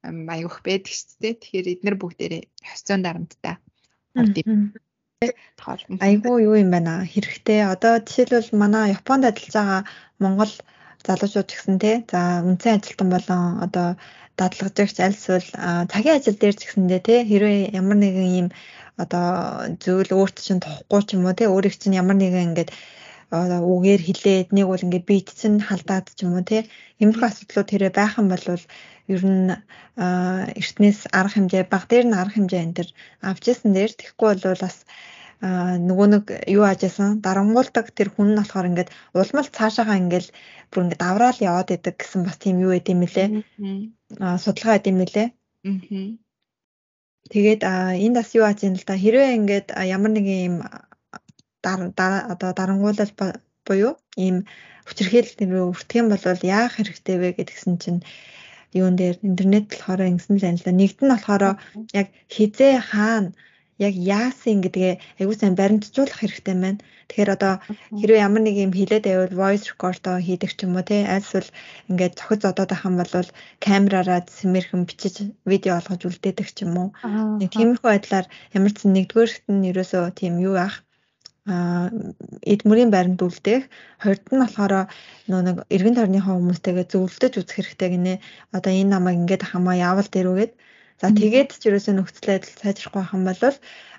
[0.06, 1.34] аявах байдаг шүү дээ.
[1.42, 3.58] Тэгэхээр эднэр бүгдээрээ хөсцөн дарамттай.
[4.14, 4.36] Орд
[6.06, 7.61] Айгүй юу юм байна хэрэгтэй.
[7.74, 9.80] Одоо жишээлбэл манай Японд ажиллаж байгаа
[10.22, 10.52] Монгол
[11.06, 11.96] залуучууд гэсэн тий.
[12.12, 13.88] За үнцэн ажилтан болон одоо
[14.40, 15.48] дадлагжигч аль эсвэл
[15.92, 18.48] цагийн ажил дээр ч гэсэндээ тий хэрвээ ямар нэгэн ийм
[19.02, 19.26] одоо
[19.85, 22.70] зүйл өөрт чинь тухгүй ч юм уу тий өөрийг чинь ямар нэгэн ингээд
[23.30, 26.66] үгээр хилээд нэг бол ингээд бийт чинь халдаад ч юм уу тий
[26.98, 28.44] иймэрхүү асуудлууд тэрэ байх юм бол
[29.14, 29.54] ер нь
[30.60, 32.88] эртнээс арга хэмжээ баг дээр нь арга хэмжээ энэ төр
[33.30, 34.76] авч ирсэн дээр тэгэхгүй бол бас
[35.40, 40.26] нөгөө нэг юу аажсан дарангуулдаг тэр хүн нь болохоор ингээд улмал цаашаага ингээд
[40.70, 43.28] бүр ингээд авраал яваад идэг гэсэн бас тийм юу гэдэм мэлээ.
[44.20, 45.28] Аа судалгаа гэдэм мэлээ.
[45.32, 46.12] Аа.
[47.32, 47.62] Тэгээд
[48.04, 49.66] энд бас юу юм л да хэрвээ ингээд
[49.96, 50.56] ямар нэг юм
[51.62, 53.12] одоо дарангуулал
[53.66, 53.92] буюу
[54.24, 54.36] ийм
[54.88, 56.24] хүчирхийлэл нэрээ өртөх юм бол
[56.58, 58.00] яах хэрэгтэй вэ гэдгсэн чинь
[58.80, 60.74] юун дээр интернет болохоор ингэсэн л анилаа.
[60.80, 61.44] Нэгд нь болохоор
[62.00, 63.34] яг хизээ хаана
[63.86, 66.84] яг яасын гэдгээ аягүй сайн баримтжуулах хэрэгтэй байна.
[67.08, 67.54] Тэгэхээр одоо
[67.98, 71.48] хэрвээ ямар нэг юм хэлээд байвал voice record хийдэг ч юм уу тий альсвал
[71.90, 73.28] ингээд цохид зодоод ахын бол
[73.64, 75.14] камераараа сэмэрхэн бичиж
[75.50, 76.88] видео олгож үлдээдэг ч юм уу.
[77.54, 80.76] Тиймэрхүү байдлаар ямар ч нэгдүгээрт нь ерөөсөө тийм юу ах
[81.48, 83.64] эд мөрийн баримт үлдээх
[84.05, 84.92] хоёрт нь болохоор
[85.31, 88.14] нөө нэг эргэн тойрныхоо хүмүүстэйгээ зөвлөдөж үзэх хэрэгтэй гинэ.
[88.53, 90.53] Одоо энэ намайг ингээд хамаа яавал дэрүүгээд
[91.00, 93.40] за тэгээд ч ерөөсөө нөхцөл байдал сайжрахгүй юм бол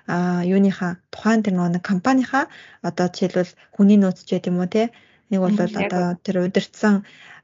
[0.06, 2.44] а юуныхаа тухайн тэр нэг компанийнхаа
[2.88, 4.90] одоо жишээлбэл хүний нөөц ч гэдэг юм уу те
[5.30, 6.94] нэг бол одоо тэр удирдсан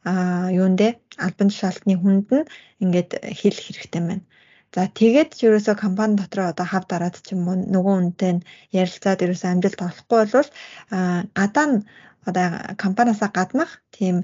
[0.07, 2.49] юундэ албан тушаалтны хүнд нь
[2.83, 4.25] ингээд хэл хэрэгтэй байна.
[4.74, 8.44] За тэгээд ч ерөөсөө компани дотор одоо хав дараад ч юм уу нөгөө үнэтэй нь
[8.81, 10.50] ярилцаад ерөөсөө амжилт олохгүй бол
[11.38, 11.76] гадаа нь
[12.28, 12.46] одоо
[12.85, 14.16] компаниасаа гаднах тийм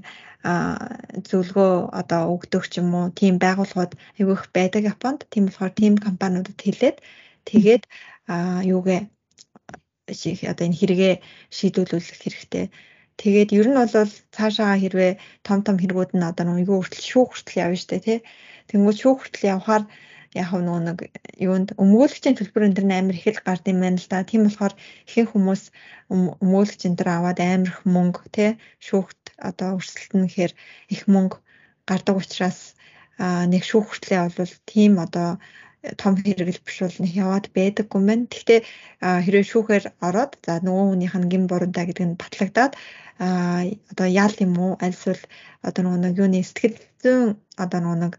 [1.27, 5.19] зөвлөгөө одоо өгдөг ч юм уу тийм байгууллагууд айгүйх байдаг Японд.
[5.33, 6.97] Тийм болохоор тийм компаниудад хэлээд
[7.49, 7.83] тэгээд
[8.73, 9.01] юугээ
[10.51, 11.15] одоо энэ хэрэгээ
[11.57, 12.65] шийдвэрлэх хэрэгтэй.
[13.17, 13.89] Тэгээд ер нь бол
[14.35, 15.11] цаашаа хэрвээ
[15.47, 18.19] том том хэрэгүүд нь одоо нэг хүртэл шүүх хүртэл явна штэ тий.
[18.69, 19.83] Тэнгүүд шүүх хүртэл явхаар
[20.35, 20.99] яг нөгөө нэг
[21.47, 24.27] юунд өмгөөлөгчийн төлбөр энэ төр амар их л гард юм байна л да.
[24.27, 24.73] Тийм болохоор
[25.07, 25.63] ихэнх хүмүүс
[26.11, 28.49] өмгөөлөгч энэ төр аваад амар их мөнгө тий
[28.85, 30.53] шүүхт одоо өрсөлдөлт нь гэхээр
[30.95, 31.37] их мөнгө
[31.87, 32.59] гардаг учраас
[33.51, 35.29] нэг шүүх хүртлээ бол тийм одоо
[36.01, 38.25] том хэрэгэл биш бол нэг яваад байдаггүй юм байна.
[38.31, 38.59] Гэхдээ
[39.25, 42.73] хэрвээ шүүхээр ороод за нөгөө хүнийх нь гин буруутай гэдэг нь батлагдаад
[43.21, 45.21] а одоо ял юм уу альсвал
[45.67, 48.13] одоо нөгөө нэг юуны сэтгэл зүйн одоо нөгөө нэг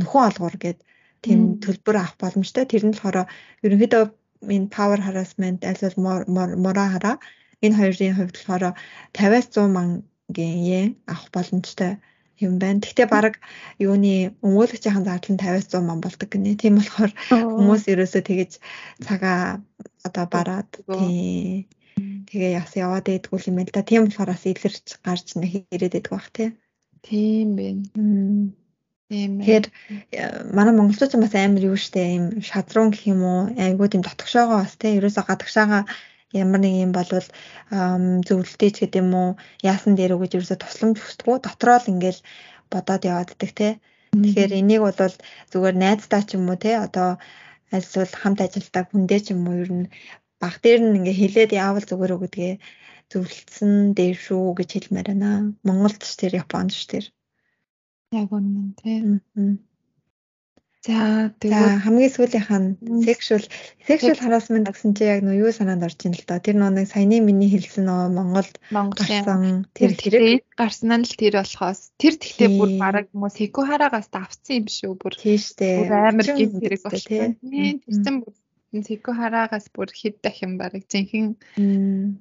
[0.00, 0.86] нөхөн олгуур гэдэг
[1.24, 2.64] тийм төлбөр авах боломжтой.
[2.66, 3.28] Тэр нь болохоор
[3.64, 4.04] ерөнхийдөө
[4.54, 5.96] энэ power harassment альсвал
[6.64, 7.16] мора хараа
[7.64, 8.64] энэ хоёрын хувьд болохоор
[9.16, 10.04] 50-аас 100 мянган
[10.68, 11.92] йен авах боломжтой
[12.44, 12.80] юм байна.
[12.80, 13.34] Гэхдээ баг
[13.86, 16.56] юуны өмгөөлөгчийн зардал нь 50-аас 100 мянган болдог гинэ.
[16.56, 18.50] Тийм болохоор хүмүүс ерөөсөө тэгэж
[19.04, 19.60] цагаа
[20.08, 21.68] одоо бараад тий
[22.28, 23.84] тэгээ яс яваад байдгүй юм л да.
[23.84, 26.48] Тийм болохоор бас илэрч гарч ирээд байдаг бах тий.
[27.04, 27.84] Тийм байна.
[29.10, 29.64] Тэгэхээр
[30.56, 34.74] манай монголчууд бас амар юу штэ ийм шадрун гэх юм уу айгуу тийм дотгошоогоо бас
[34.78, 35.80] тий ерөөсө гадагшаага
[36.42, 37.26] ямар нэг юм болвол
[38.26, 39.28] зөвлөлтөйч гэдэг юм уу
[39.66, 42.20] яасан дээр өгөж ерөөсө тусламж хүсдэггүй дотроо л ингээл
[42.72, 43.72] бодоод яваад идэх тий.
[44.14, 45.14] Тэгэхээр энийг бол
[45.50, 47.18] зүгээр найздаа ч юм уу тий одоо
[47.74, 49.86] альсвал хамт ажилтаа хүндээ ч юм уу ер нь
[50.42, 52.54] баг дээр нь ингээ хэлээд яавал зүгээр үү гэдгээ
[53.10, 55.30] зөвлөсөн дээр шүү гэж хэлмээр байна.
[55.66, 57.04] Монголд ч тэр Японд ч тэр.
[58.10, 58.98] Яг үнэн тий.
[60.80, 63.44] За тэгээ хамгийн сүүлийнх нь sexual
[63.84, 66.40] sexual harassment гэсэн чи яг нөө юу санаанд орж ин л да.
[66.40, 71.36] Тэр нөө нэг саяны миний хэлсэн нөө Монголд гарсан тэр хэрэг гарсан нь л тэр
[71.36, 75.14] болохоос тэр тэгтээ бүр бараг хүмүүс Секухарагаас давцсан юм шүү бүр.
[75.20, 75.86] Тийш дээ.
[75.92, 77.36] Амар гин хэрэг болсон.
[77.84, 78.34] Тэрсэн бүр
[78.88, 81.36] Секухарагаас бүр хэд дахин бараг зинхэн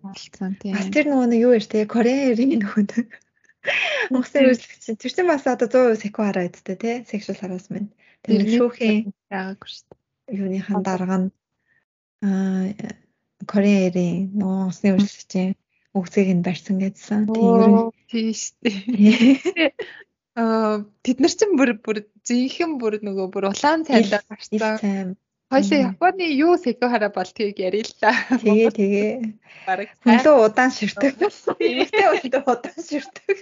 [0.03, 0.75] болцсон тийм.
[0.91, 2.91] Тэр нөгөө юу те Кореагийн нөхөд
[4.13, 7.89] Монголын үйлчлэгч тэр чинь бас одоо 100% секу хараа үсттэй тий sexual harassment.
[8.23, 10.39] Тэр шүүхийн байгаагүй шүү дээ.
[10.39, 11.27] Юуныхан дарга нь
[12.23, 12.71] аа
[13.47, 15.51] Кореагийн Монголын үйлчлэгчийн
[15.95, 17.21] өгцгийг нь барьсан гэдсэн.
[17.35, 19.73] Тийм тийш дээ.
[20.39, 25.17] Аа тэд нар чинь бүр бүр зинхэн бүр нөгөө бүр улаан цайдаа гарсан.
[25.49, 27.57] Хоёлаа Японы юу секо хараа болтгийг
[27.97, 28.13] та.
[28.37, 29.11] Тэгээ тэгээ.
[29.65, 31.17] Бараг хүлөө удаан ширтэг.
[31.57, 33.37] Ихтэй хүлөө удаан ширтэг.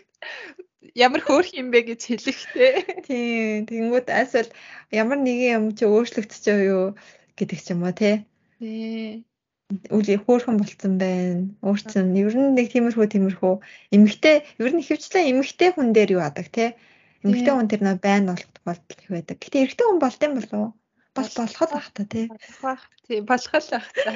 [0.95, 3.03] Ямар хөөх юм бэ гэж хэлэхтэй.
[3.03, 3.67] Тийм.
[3.67, 4.47] Тэнгүүд айсвал
[4.87, 6.95] ямар нэгэн юм чи өөрчлөгдөж юу
[7.35, 8.23] гэдэг ч юм уу те.
[8.63, 9.27] Тий.
[9.91, 11.51] Үгүй хөөхөн болцсон байна.
[11.59, 13.53] Өөрчн ер нь нэг тиймэрхүү тиймэрхүү
[13.91, 16.79] эмгтэй ер нь хөвчлээ эмгтэй хүн дээр юу адаг те.
[17.19, 19.37] Эмгтэй хүн тэр нөө байн болдог болтол их байдаг.
[19.43, 20.71] Гэтэ эрэгтэй хүн болд юм болов уу?
[21.17, 22.27] Бол болох л бах та тий.
[23.07, 24.13] Тий болох л бах та.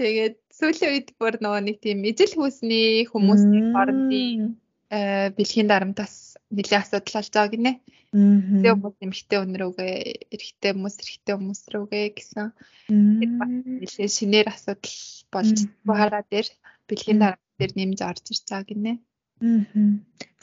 [0.00, 4.56] Тэгээд сүүлийн үед бүр нөгөө нэг тийм ижил хүүсний хүмүүсийн хоорондын
[4.88, 7.72] э, бэлгийн дарамтаас нэлээд асуудал болж байгаа гинэ.
[8.14, 9.96] Тэгээ хүмүүс эмхтэй өнрөөгээ,
[10.34, 12.46] эрэгтэй хүмүүс эрэгтэй хүмүүс рүүгээ гэсэн.
[12.86, 14.96] Тэр бас нэлээд шинээр асуудал
[15.34, 16.48] болж хараа дээр
[16.86, 18.92] бэлгийн дарамт дээр нэмж орж ирж байгаа гинэ.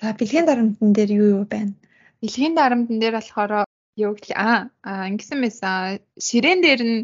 [0.02, 1.74] За бэлгийн дарамтан дээр юу юу байна?
[2.20, 6.00] Бэлгийн дарамтан дээр болохоор юу гэх аа ингэсэн байсан.
[6.16, 7.00] Ширээн дээр нь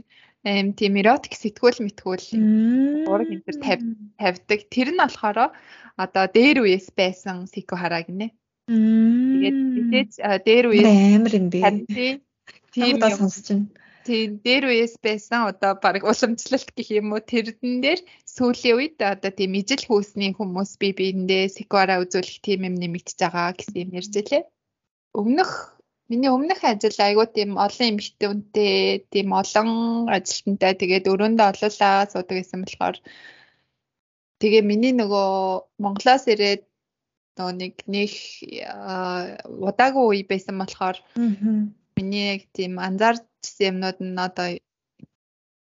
[0.48, 2.26] эм тийм эротик сэтгүүл мэтгүүл
[3.12, 3.58] ураг энэ төр
[4.20, 4.60] тавьдаг.
[4.72, 5.52] Тэр нь болохоор
[5.98, 8.32] одоо дээр үес байсан сико хараа гинэ.
[8.68, 10.12] Тэгээд мэдээж
[10.48, 12.22] дээр үес амар юм бэ.
[12.72, 13.68] Тийм юм сонсож байна.
[14.08, 19.32] Тийм дээр үес байсан одоо баг уламжлалт гэх юм уу тэрдэн дээр сүүлийн үед одоо
[19.36, 24.14] тийм ижил хүүсний хүмүүс бие биендээ сикоара үзүүлэх тийм юм нэмэгдэж байгаа гэсэн юм ярьж
[24.16, 24.44] илээ.
[25.12, 25.77] Өмнөх
[26.08, 28.76] Миний өмнөх ажил айгүй тийм олон эмэгтэй үнтэй,
[29.12, 29.70] тийм олон
[30.08, 30.74] ажилтнтай.
[30.80, 32.98] Тэгээд өрөөндөө олоолаа суудаг гэсэн болохоор
[34.40, 35.28] тэгээ миний нөгөө
[35.84, 36.64] Монголоос ирээд
[37.38, 38.12] нөгөө нэг нэг
[39.68, 40.98] удаагүй үе байсан болохоор
[41.98, 44.48] миний яг тийм анзаарчсан юмнууд нь одоо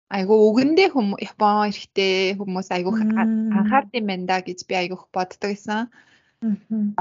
[0.10, 0.88] айгу өгөндөө
[1.30, 5.90] Япон эрэхтэй хүмүүс айгу анхаард юм байна да гэж би айгу боддог байсан.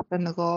[0.01, 0.55] Одоо нөгөө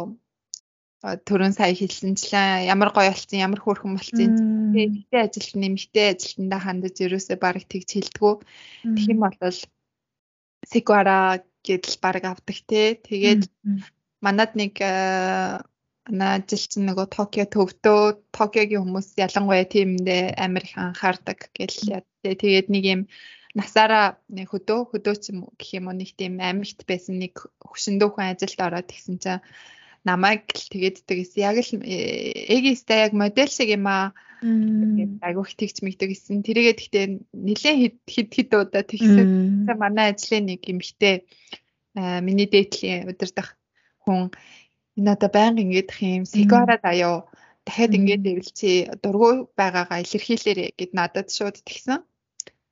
[1.02, 4.32] төрөн сая хэлсэнчлэн ямар гоё болсон ямар хөөрхөн болсон.
[4.74, 8.34] Тэгтээ ажилт нэмэгтэй ажилтнаа хандаж ерөөсөө баг тэгж хэлдэггүй
[8.86, 9.58] тэгэх юм бол
[10.70, 13.50] секуара гэдэл баг авдаг те тэгээд
[14.22, 14.78] манад нэг
[16.10, 18.02] манай ажилчин нөгөө Токио төвдөө
[18.38, 23.02] Токиогийн хүмүүс ялангуяа тиймдээ амар их анхаардаг гэл тэгээд нэг юм
[23.58, 27.34] насаараа хөдөө хөдөө ч юм гэх юм уу нэг тийм амьд байсан нэг
[27.70, 29.44] хөшөндөө хүн ажилд ороод тэгсэн чинь
[30.04, 31.42] намайг л тэгэддэг гэсэн.
[31.46, 34.14] Яг л эгистэй яг модель шиг юм аа.
[34.42, 36.42] Айгуух тэгч мэгдэг гэсэн.
[36.42, 37.78] Тэрийгээ гэхдээ нэлээд
[38.10, 39.70] хэд хэд удаа тэгсэн.
[39.78, 41.30] Манай ажлын нэг эмэгтэй
[41.96, 43.54] миний дээдлийн удирдах
[44.02, 44.34] хүн
[44.98, 47.30] энэ одоо байнга ингэдэх юм сигара даяа
[47.66, 52.02] дахиад ингээд дэвлцээ дургүй байгаагаа илэрхийлээрэ гэд надад шууд тэгсэн.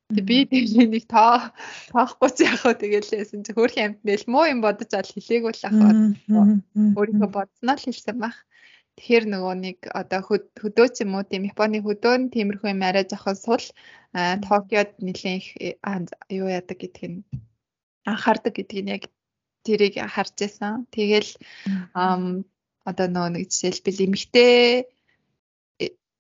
[0.10, 1.54] Би тэгээд нэг тоо
[1.94, 5.68] тоохгүй ч яах вэ тэгэлээсэн чи хөрх амт нэл муу юм бодож ал хэлээгүй л
[5.70, 5.94] ахаа.
[6.98, 8.34] Өөрийнхөө бодсноо л хэлсэн баг.
[8.98, 13.06] Тэгэхээр нөгөө нэг одоо хөдөө ч юм уу тийм Японы хөдөө нь тиймэрхүү юм арай
[13.06, 13.66] жоохон сул
[14.50, 15.48] Токиод нэлээд их
[16.34, 17.22] юу яадаг гэдг нь
[18.10, 19.04] анхаардаг гэдгийг яг
[19.62, 20.90] тэрийг харж байсан.
[20.90, 21.32] Тэгэл
[21.94, 24.90] одоо нөгөө нэг жишээлбэл эмэгтэй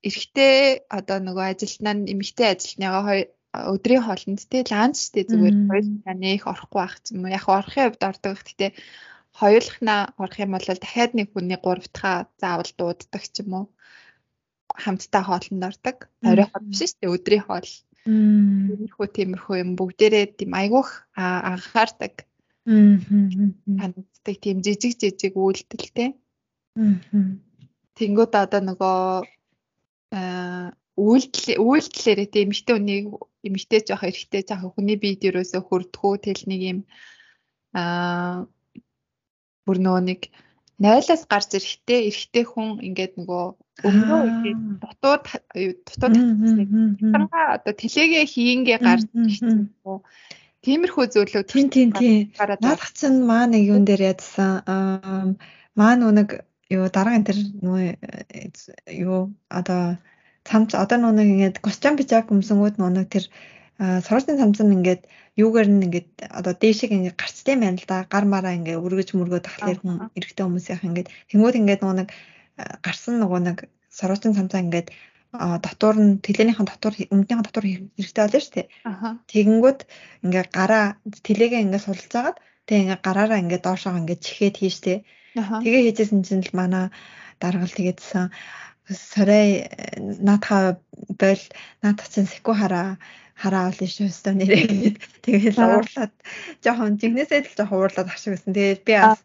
[0.07, 6.45] эрэгтэй одоо нөгөө ажилтнаа эмэгтэй ажилтныгаа хоёр өдрийн хоолнд те ланчтэй зүгээр хоёр таны их
[6.45, 7.33] орохгүй байх юм уу.
[7.33, 8.71] Яг орохын хувьд ордог гэхдээ
[9.39, 13.65] хоёулахнаа орох юм бол дахиад нэг хүний гурав дахь заавал дууддаг ч юм уу.
[14.83, 15.97] Хамтдаа хоолнд ордог.
[16.21, 17.71] Орой хоол биш шүү дээ өдрийн хоол.
[18.05, 22.13] Тиймэрхүү тиймэрхүү юм бүгдээрээ тийм айгуух анхаардаг.
[23.79, 26.09] Танилцдаг тийм жижиг жижиг үйлдэлтэй
[27.97, 28.99] тэнгууд одоо нөгөө
[30.99, 33.05] үйлдэл үйлдэлээрээ тийм эмэгтэй хүнийг
[33.47, 36.79] эмэгтэй жоох эрэгтэй жоох хүний биед ерөөсө хөрдгөө тэл нэг юм
[37.73, 38.47] аа
[39.65, 40.21] бүр нөгөө нэг
[40.83, 43.43] нойлоос гарч эрэхтэй эрэхтэй хүн ингээд нөгөө
[43.87, 45.23] өмнөө ингээд дутууд
[45.87, 46.15] дутууд
[47.13, 49.71] тангаа одоо тэлээгээ хийнгээ гарч ирчихсэн
[50.59, 54.59] Тиймэрхүү зүйлүүд тийм тийм тийм наадах чинь маа нэг юун дээр ядсан.
[55.79, 57.85] Маа нүг юу дараа энэ тэр нөгөө
[58.99, 59.95] юу одоо
[60.47, 63.25] цамц одоо нүг ингээд костюм пижак өмсөнгүүд нүг тэр
[63.79, 65.01] сургуулийн цамцан ингээд
[65.39, 68.03] юугаар нь ингээд одоо дээшиг ингээд гарцтай байна л да.
[68.13, 72.09] Гар мараа ингээд өргөж мөргөө тахлаар хүн эрэгтэй хүмүүс яах ингээд тэнгууд ингээд нэг
[72.83, 74.87] гарсан нөгөө нэг сургуулийн цамцаа ингээд
[75.65, 78.67] дотор нь тэлэнийхэн дотор өмнөдийн дотор хэрэгтэй болно шүү дээ.
[79.31, 79.79] Тэгэнгүүт
[80.25, 80.85] ингээ гараа
[81.25, 84.97] тэлээгээ ингээ сулцаагаад тэгээ ингээ гараараа ингээ доошоо ингээ чихээд хийжтэй.
[85.37, 86.85] Тэгээ хийжсэн чинь л манай
[87.39, 88.33] даргал тэгээдсэн
[88.89, 90.79] сорой наатха
[91.21, 91.41] бол
[91.81, 92.97] наатах чинь секу хараа
[93.39, 94.99] хараа ол шүү өстө нэрээ.
[95.23, 96.13] Тэгээд уурлаад
[96.63, 98.51] жоохон жигнэсээ л жоохон уурлаад авчих гэсэн.
[98.51, 99.21] Тэгээд би бас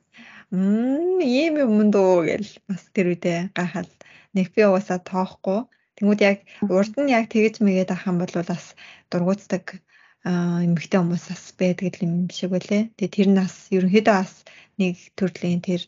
[0.54, 3.90] мм ийм юм дөө гэл бас тэр үедээ гайхал
[4.36, 5.66] нэг би уусаа тоохгүй.
[5.98, 6.38] Тэнгүүд яг
[6.70, 8.78] урд нь яг тэгэж мэгээд ах юм бол бас
[9.10, 9.82] дургуутдаг
[10.24, 12.94] эмэгтэй хүмүүс бас байдаг юм шиг үлээ.
[12.96, 14.32] Тэгээ тэр нас ерөнхийдөө бас
[14.78, 15.82] нэг төрлийн тэр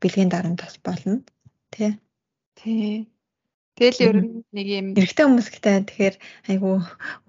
[0.00, 1.24] бэлгийн дарамт бас болно.
[1.72, 1.96] Тэ.
[2.56, 3.08] Тэ.
[3.80, 6.16] Тэгэл ер нь нэг юм эрэгтэй хүмүүс гэдэг тэгэхээр
[6.52, 6.70] айгу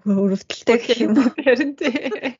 [0.04, 1.32] өрөвдөлтэй гэх юм уу.
[1.48, 2.36] Харин тий.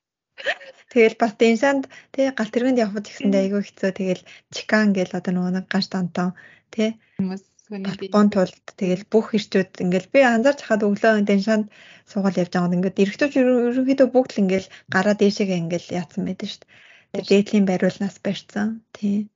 [0.92, 3.90] Тэгэл бас дэнсанд тий гал тэргэнд явхад гэсэндээ айгу хэцүү.
[3.96, 4.22] Тэгэл
[4.52, 6.36] чикан гэл одоо нөгөө нэг гаш тантон
[6.68, 11.66] тий хүмүүс Япон тулд тэгэл бүх ирчүүд ингээл би анзаарч хахад өглөө дэншанд
[12.10, 16.60] суугаад явж байгаа ингээд эрэгтэйч ерөнхийдөө бүгд л ингээл гараа дээшээгээ ингээл яатсан байдаг шүү
[16.60, 16.72] дээ.
[17.16, 18.68] Тэр дээдлийн бариулнаас барьсан.
[18.92, 19.32] Тий.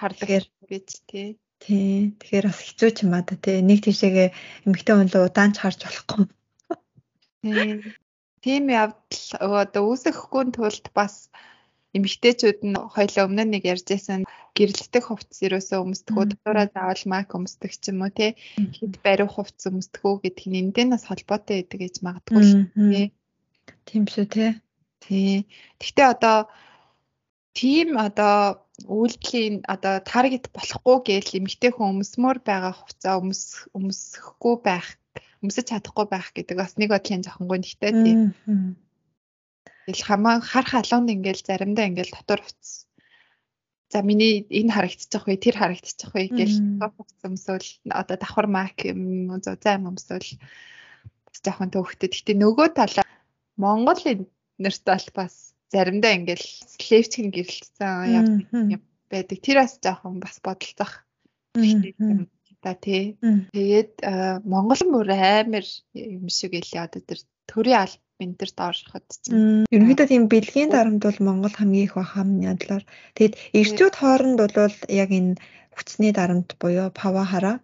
[0.00, 1.28] Харлагэр гэж тий.
[1.62, 2.14] Тий.
[2.18, 3.58] Тэгэхээр бас хэцүү ч юм аа да тий.
[3.62, 4.28] Нэг тийшээгээ
[4.66, 6.24] эмгтэй хүн л удаан ч харж болохгүй.
[7.42, 7.82] Тий.
[8.42, 9.26] Тийм явдал
[9.62, 11.14] одоо үүсэхгүй тулд бас
[11.96, 14.22] эмгтээчүүд нь хоёлоо өмнө нэг ярьжсэн
[14.56, 18.30] гэрэлтэх хувцс ерөөсөө өмсдөгөө дотоороо заавал мак өмсдөг ч юм уу тий
[18.76, 22.44] хэд бариу хувцс өмсдөгөө гэдэг нь эндээс холбоотой байдаг гэж магадгүй
[22.92, 23.06] тий
[23.88, 24.50] Тийм шүү тий
[25.04, 25.48] тий
[25.80, 26.38] Гэхдээ одоо
[27.56, 33.42] тийм одоо үйлдэлийн одоо таргет болохгүй гээл эмгтэй хүн өмсмөр байгаа хувцас өмс
[33.74, 34.86] өмсөхгүй байх
[35.42, 38.20] өмсөж чадахгүй байх гэдэг бас нэг бодлын жоохон гонхтой тийм.
[39.86, 42.86] Тэгэл хамаа хар халуунд ингээл заримдаа ингээл дотор хувцас
[43.90, 46.52] за миний энэ харагдчих вэ тэр харагдчих вэ гэж
[47.24, 50.28] өмсөөл одоо давхар мак юм зузаан өмсөөл
[51.26, 52.12] бас жоохон төвхтэй.
[52.12, 53.06] Гэтэ нөгөө талаа
[53.56, 53.98] Монгол
[54.60, 56.46] нэрт бол бас заримдаа ингээл
[56.78, 59.38] слэвчгийн гэрэлтсэн юм байдаг.
[59.40, 61.04] Тэр бас жоохон бас бодолцох
[62.62, 63.16] та тий.
[63.54, 63.92] Тэгээд
[64.44, 69.64] Монгол мөр амар юм шиг илээ одоо тэр төрийн аль ментер доорход чинь.
[69.70, 72.84] Ерөнхийдөө тийм бэлгийн дарамт бол Монгол хамгийн их баха миний бодлоор.
[73.14, 75.38] Тэгэд эрчүүд хооронд бол яг энэ
[75.76, 77.56] хүчний дарамт буюу пава хараа.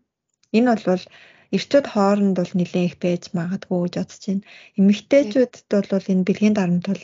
[0.54, 1.04] Энэ бол
[1.50, 4.46] эрчүүд хооронд бол нэлээд их байж магадгүй гэж бодож байна.
[4.78, 7.02] Эмэгтэйчүүдэд бол энэ бэлгийн дарамт бол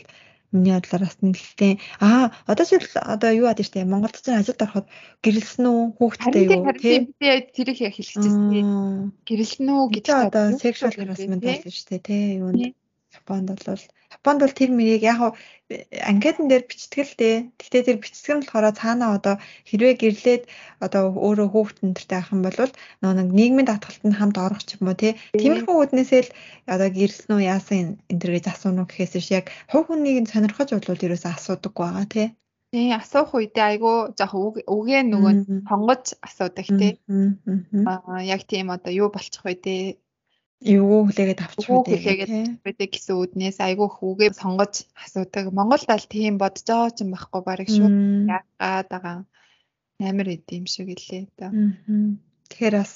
[0.52, 3.86] Миний бодлоор бас нэлээд аа одоо жишээл одоо юу яд штэ?
[3.86, 4.86] Монголд ч ажилд ороход
[5.22, 5.82] гэрэлсэн үү?
[5.94, 6.66] Хүүхдтэй юу?
[6.74, 9.14] тийм би тэрийг яг хэлчихсэн.
[9.28, 12.74] Гэрэлсэн үү гэж одоо sexual harassment болно штэ тий юунд
[13.18, 13.82] Японд бол
[14.16, 15.18] Японд бол тэр мэрийг яг
[16.10, 17.36] анкетан дээр бичтгэл дээ.
[17.58, 19.34] Гэхдээ тэр бичдэг нь болохоор цаанаа одоо
[19.66, 20.42] хэрвээ гэрлээд
[20.84, 22.58] одоо өөрөө хүүхдэн төртэй авах юм бол
[23.02, 25.12] нөгөө нэг нийгмийн татгалтанд хамт орох ч юм уу тий.
[25.34, 26.30] Тиймэрхүү үднээсээ л
[26.74, 27.78] одоо гэрэлсэн үү яасан
[28.10, 32.06] энэ төр гэж асууна уу гэхээс биш яг хувь хүнийг сонирхож бодлоо ерөөсөө асуудаггүй байгаа
[32.14, 32.28] тий.
[32.74, 34.34] Тий асуух үедээ айгүй жоох
[34.74, 35.34] үгээ нөгөө
[35.66, 36.92] сонгож асуудаг тий.
[37.90, 39.82] Аа яг тийм одоо юу болчих вэ тий
[40.60, 45.48] Эвгүй хүлээгээд авчих үү хүлээгээд байдаг гэсэн үднээс айгүй хүүгээ сонгож асуудаг.
[45.56, 47.88] Монголд аль тийм бодож байгаа ч юм байхгүй барыг шүү.
[48.28, 49.16] Яагаад байгаа
[50.04, 51.48] амар идэм шиг илээ да.
[52.52, 52.92] Тэгэхээр бас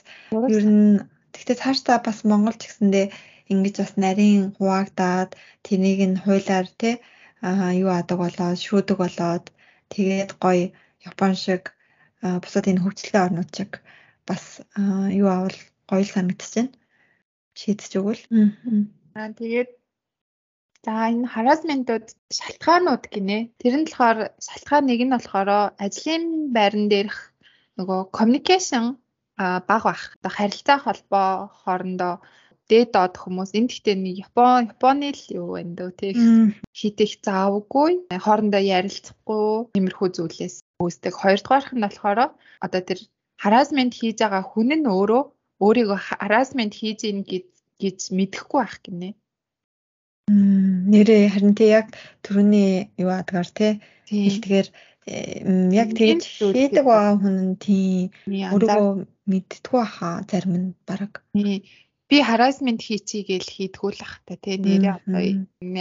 [0.52, 1.00] ер нь
[1.32, 3.06] тэгтээ цаашдаа бас Монгол ч гэсэндээ
[3.52, 5.30] ингэж бас нарийн хуваагдаад
[5.64, 6.90] тэнийг нь хуулаар те
[7.48, 9.44] аа юу адаг болоод шүүдэг болоод
[9.92, 10.66] тэгээд гоё
[11.08, 11.62] Япон шиг
[12.42, 13.72] бусад энэ хөгжлийн орнууд шиг
[14.28, 14.42] бас
[15.20, 16.68] юу авал гоё л санагдчихэв
[17.60, 18.22] шийдэж өгвөл.
[19.18, 19.70] Аа тэгээд
[20.84, 22.06] за энэ хараасментууд
[22.38, 23.38] шалтгаанууд гинэ.
[23.60, 25.50] Тэр нь болохоор шалтгаан нэг нь болохоор
[25.84, 26.24] ажлын
[26.56, 27.18] байран дээрх
[27.78, 28.84] нөгөө communication
[29.38, 30.02] баг бах.
[30.18, 31.28] Одоо харилцаа холбоо
[31.62, 32.14] хоорондоо
[32.70, 36.16] дээд доод хүмүүс энэ гэхдээ нэг Япон Японы л юу байна дөө тэг
[36.78, 37.92] хитэх заавгүй
[38.24, 39.44] хоорондоо ярилцахгүй
[39.76, 41.12] иймэрхүү зүйлээс үүсдэг.
[41.12, 42.18] Хоёрдугаарх нь болохоор
[42.64, 43.00] одоо тэр
[43.42, 45.22] хараасмент хийж байгаа хүн нь өөрөө
[45.60, 47.18] өөрийгөө harassment хийж ийн
[47.82, 49.10] гэж мэдэхгүй байх гинэ.
[50.90, 51.92] Нэрээ харин тий яг
[52.24, 53.72] түрүүний юу адгаар тий
[54.08, 54.68] хэлдгээр
[55.76, 56.22] яг тэгж
[56.54, 61.20] хийдэг байгаа хүн нь тий өөрийгөө мэдтгүү хаа зарим нь баг.
[62.14, 65.22] Би harassment хийчихье гэж хийдгүү л ах та тий нэрээ одоо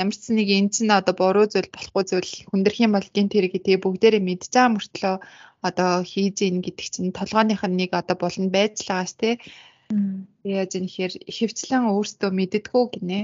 [0.02, 3.54] ямар ч нэг энэ чинь одоо буруу зүйл болохгүй зүйл хүндэрх юм бол гин тэр
[3.54, 5.16] гэдэг бүгдээрээ мэдж байгаа мөртлөө.
[5.62, 9.34] Одоо хийж ийн гэдэг чинь толгойных нь нэг одоо булан байж л байгаа ш тий
[10.58, 13.22] Яаж юм ихээр хөвчлэн өөртөө мэддэггүй гинэ.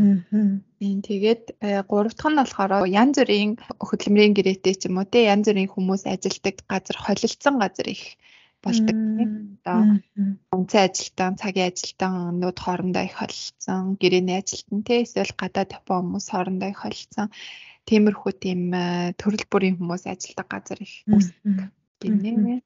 [0.00, 0.58] Аа.
[1.06, 3.50] Тэгээд э, гурав дахь нь болохоор янз бүрийн
[3.88, 8.04] хөдөлмөрийн гэрээтэй ч юм уу те янз бүрийн хүмүүс ажилладаг газар холилдсон газар их
[8.64, 8.96] болдог.
[9.60, 9.80] Одоо
[10.56, 16.68] үнцэн ажилтан, цагийн ажилтаннууд хоорондоо их холилдсон, гэрээний ажилтан те эсвэл гадаад Япон хүмүүс хоорондоо
[16.72, 17.28] их холилдсон.
[17.88, 22.60] Тиймэрхүү тийм э, төрөл бүрийн хүмүүс ажилладаг газар их үүсдэг гинэ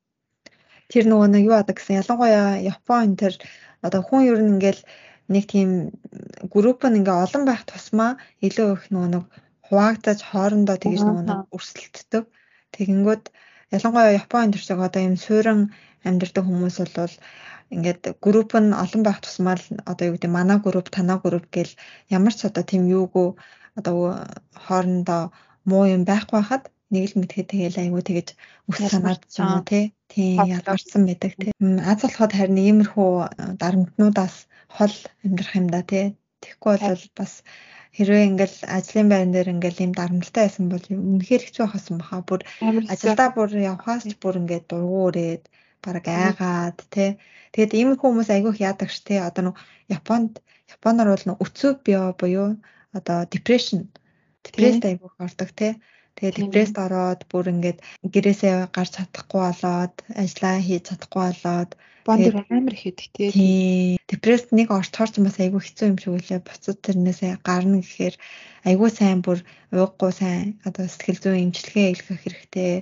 [0.93, 3.35] тэр нөгөө нэг юу адаг гэсэн ялангуяа Япон тэр
[3.83, 4.83] одоо хүн ер нь ингээл
[5.33, 5.69] нэг тийм
[6.53, 9.25] групп нь ингээ олон байх тусмаа илүү их нөгөө нэг
[9.67, 12.25] хуваагдаж хоорондоо тэгж нөгөө нэг өрсөлддөг.
[12.77, 13.25] Тэгэнгүүт
[13.77, 15.61] ялангуяа Япон энэ шиг одоо юм суурин
[16.09, 17.15] амьдардаг хүмүүс бол
[17.75, 21.73] ингээд групп нь олон байх тусмаа л одоо юу гэдэг манай групп танаа групп гэл
[22.17, 23.29] ямар ч одоо тийм юугүй
[23.79, 23.97] одоо
[24.65, 25.23] хоорондоо
[25.69, 28.29] муу юм байхгүй хахад нэг л мэдхэд тэгээл айгүй тэгэж
[28.69, 29.85] үс санаад ч юм уу тий.
[30.55, 31.51] Ялгарсан байдаг тий.
[31.91, 33.11] Аз болоход харин иймэрхүү
[33.61, 34.35] дарамтнуудаас
[34.77, 36.07] хол амьдрах юм да тий.
[36.45, 37.33] Тэгэхгүй бол бас
[37.97, 42.21] хэрвээ ингээл ажлын байран дээр ингээл ийм дарамттай байсан бол үнэхээр хэцүү хасан баха.
[42.29, 42.41] Бүр
[42.93, 45.43] ажилдаа бүр явхаас бүр ингээд дургуурээд
[45.85, 47.11] бараг айгаад тий.
[47.55, 49.19] Тэгээд иймэрхүү хүмүүс айгүйх яадаг ш тий.
[49.23, 49.57] Одоо нэг
[49.89, 50.43] Японд
[50.75, 52.59] Японоор бол нэг өцөө био буюу
[52.99, 53.89] одоо depression
[54.45, 55.73] депресд айгүйх ордог тий.
[56.17, 57.79] Тэгээд депресд ороод бүр ингээд
[58.13, 61.71] гэрээсээ гарч чадахгүй болоод ажиллаа хийж чадахгүй болоод
[62.07, 63.99] бондор амар их идэг тий.
[64.11, 66.41] Депресд нэг орчхоор ч бас айгүй хэцүү юм шиг үлээ.
[66.47, 68.15] Буцад тэрнээсээ гарна гэхээр
[68.69, 69.39] айгүй сайн бүр
[69.73, 72.73] ууггүй сайн одоо сэтгэл зүйн эмчилгээ илгэх хэрэгтэй.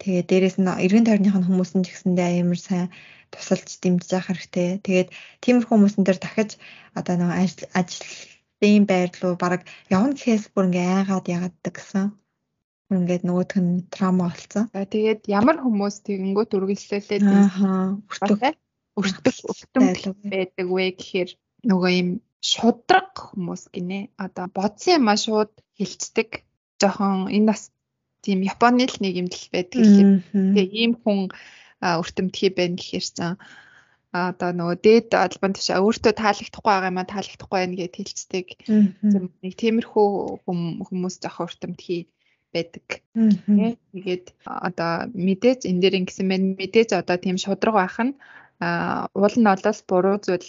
[0.00, 2.88] Тэгээ дээрэс нь эргэн тойрныхын хүмүүс нь ч гэсэндээ амар сайн
[3.32, 4.68] тусалж дэмжиж явах хэрэгтэй.
[4.84, 5.08] Тэгээд
[5.44, 6.50] тиймэрхүү хүмүүсэн дээр дахиж
[6.98, 7.30] одоо нэг
[7.78, 9.60] ажлын байр руу баг
[9.92, 12.06] явна гэхээс бүр ингээ айгаад яагаад гэсэн
[12.90, 14.66] ингээд нөгөөх нь трама болсон.
[14.74, 18.40] За тэгээд ямар хүмүүс тэгэнгүүт үргэлжлүүлээд аа өртөг
[18.98, 19.86] өртөг өвтөн
[20.26, 21.30] байдаг вэ гэхээр
[21.70, 22.10] нөгөө юм
[22.42, 24.10] шудраг хүмүүс гинэ.
[24.18, 26.42] Одоо бодсон юмаа шууд хилцдэг.
[26.80, 27.70] Жохон энэ бас
[28.24, 31.30] тийм Японы л нэг юм л байдаг л тэгээ ийм хүн
[31.80, 33.38] өртөмтгий байна гэхэрсэн
[34.10, 38.46] одоо нөгөө дээд албан тушаа өөртөө таалагдахгүй байгаа юм таалагдахгүй байна гэж хэлцдэг.
[38.66, 40.06] Нэг тиймэрхүү
[40.44, 42.10] хүмүүс жоох өртөмтгий
[42.54, 42.86] байдаг.
[43.94, 46.46] Тэгээд одоо мэдээж энэ дээр ингэсэн байна.
[46.60, 48.14] Мэдээж одоо тийм шудраг байх нь
[48.60, 50.46] а уул нь олоос буруу зүйл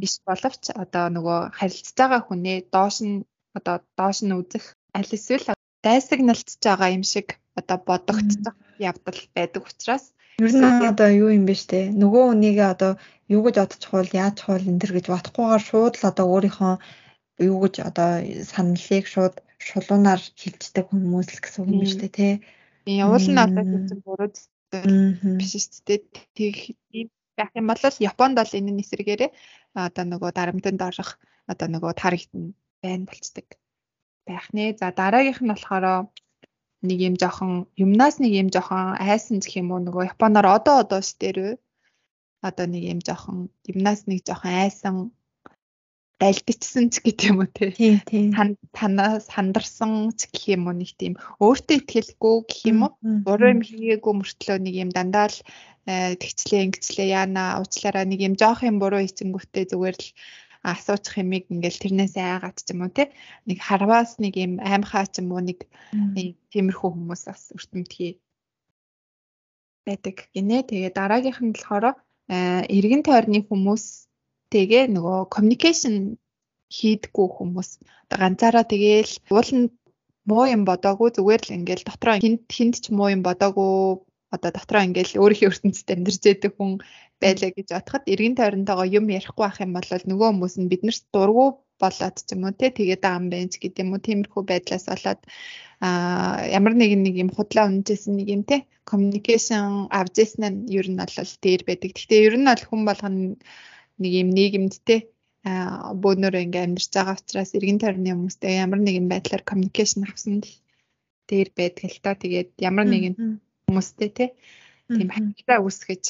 [0.00, 3.26] биш боловч одоо нөгөө харилцаж байгаа хүнээ доош нь
[3.58, 4.64] одоо доош нь үзэх
[4.94, 5.46] аль эсвэл
[5.82, 8.54] дайсагналцж байгаа юм шиг одоо бодогдчих
[8.90, 10.04] явдал байдаг учраас
[10.38, 12.92] ер нь одоо юу юм бэ штэ нөгөө хүнийгээ одоо
[13.34, 16.74] юу гэж бодчих бол яаж хол энэ төр гэж бодохгүйгээр шууд л одоо өөрийнхөө
[17.50, 18.10] юу гэж одоо
[18.50, 22.32] саналыг шууд шулуунаар хилждэг хүмүүс л гэсэн үг юм штэ тий.
[22.86, 24.30] Уул нь одоо тийм буруу
[25.38, 26.04] биш штэ
[26.36, 26.54] тэг
[27.36, 27.80] байх юм бол
[28.10, 29.30] Японд бол энэ нэрсэргээрээ
[29.74, 31.10] одоо нөгөө дарамтанд орох
[31.50, 32.52] одоо нөгөө таригдана
[32.82, 33.46] байна болцдог
[34.26, 34.76] байх нэ.
[34.80, 36.08] За дараагийнх нь болохоор
[36.88, 37.52] нэг юм жоохон
[37.84, 39.80] юмнаас нэг юм жоохон айсан гэх юм уу?
[39.84, 41.52] Нөгөө Японоор одоо одоо ш дээрөө
[42.48, 43.38] одоо нэг юм жоохон
[43.70, 44.94] юмнаас нэг жоохон айсан
[46.20, 47.72] дайлдчихсан ч гэдэг юм уу те.
[48.72, 51.14] Танаас сандарсан ч гэх юм уу нэг тийм
[51.44, 52.92] өөртөө ихтгэлгүй гэх юм уу.
[53.26, 55.38] Буруу юм хийгээгүй мөртлөө нэг юм дандаа л
[55.84, 60.08] э, тэгчлээ ингэчлээ яана уучлаараа нэг юм жоох юм буруу хийцэнгүүтээ зүгээр л
[60.64, 63.12] асуучих юмыг ингээл тэрнээс айгаад ч юм уу те
[63.46, 65.68] нэг харваас нэг юм аймхаа ч юм уу нэг
[66.50, 68.18] тиймэрхүү хүмүүс бас өртөмтгий
[69.86, 70.66] байдаг гинэ.
[70.66, 71.94] Тэгээ дараагийнх нь болохоор
[72.26, 73.46] эргэн тойрны
[74.46, 75.94] хүмүүстэйгээ нөгөө communication
[76.70, 77.70] хийдгүү хүмүүс.
[78.06, 79.66] Одоо ганцаараа тэгээл уул нь
[80.30, 84.82] муу юм бодоогүй зүгээр л ингээл дотроо хинт хинт ч муу юм бодоогүй одоо дотроо
[84.86, 86.70] ингээл өөрийнхөө ертөнцид амьдарч байдаг хүн
[87.22, 91.46] байлаа гэж бодоход эргэн тойронтойгоо юм ярихгүй байх юм бол нөгөө хүмүүс нь биднэрт дургу
[91.82, 95.20] болоод ч юм уу те тэгээд байна ч гэдэг юм уу тиймэрхүү байдлаас болоод
[95.86, 95.88] а
[96.58, 98.56] ямар нэгэн нэг юм худлаа үнэжсэн нэг юм те
[98.90, 101.90] communication авжсэн нь ер нь бол дээр байдаг.
[101.94, 103.36] Гэхдээ ер нь бол хүн болгоно
[104.02, 104.96] нэг юм нийгэмд те
[106.02, 110.42] бөөнөрөө ингээм амьдарч байгаа учраас эргэн тойрны хүмүүстэй ямар нэгэн байдлаар communication авсан
[111.28, 112.18] дээр байдаг л та.
[112.18, 113.14] Тэгээд ямар нэгэн
[113.70, 114.26] хүмүүстэй те
[114.90, 116.04] тийм хангалттай үүсгэж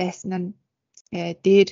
[0.00, 0.48] байсан нь
[1.12, 1.68] э, дээр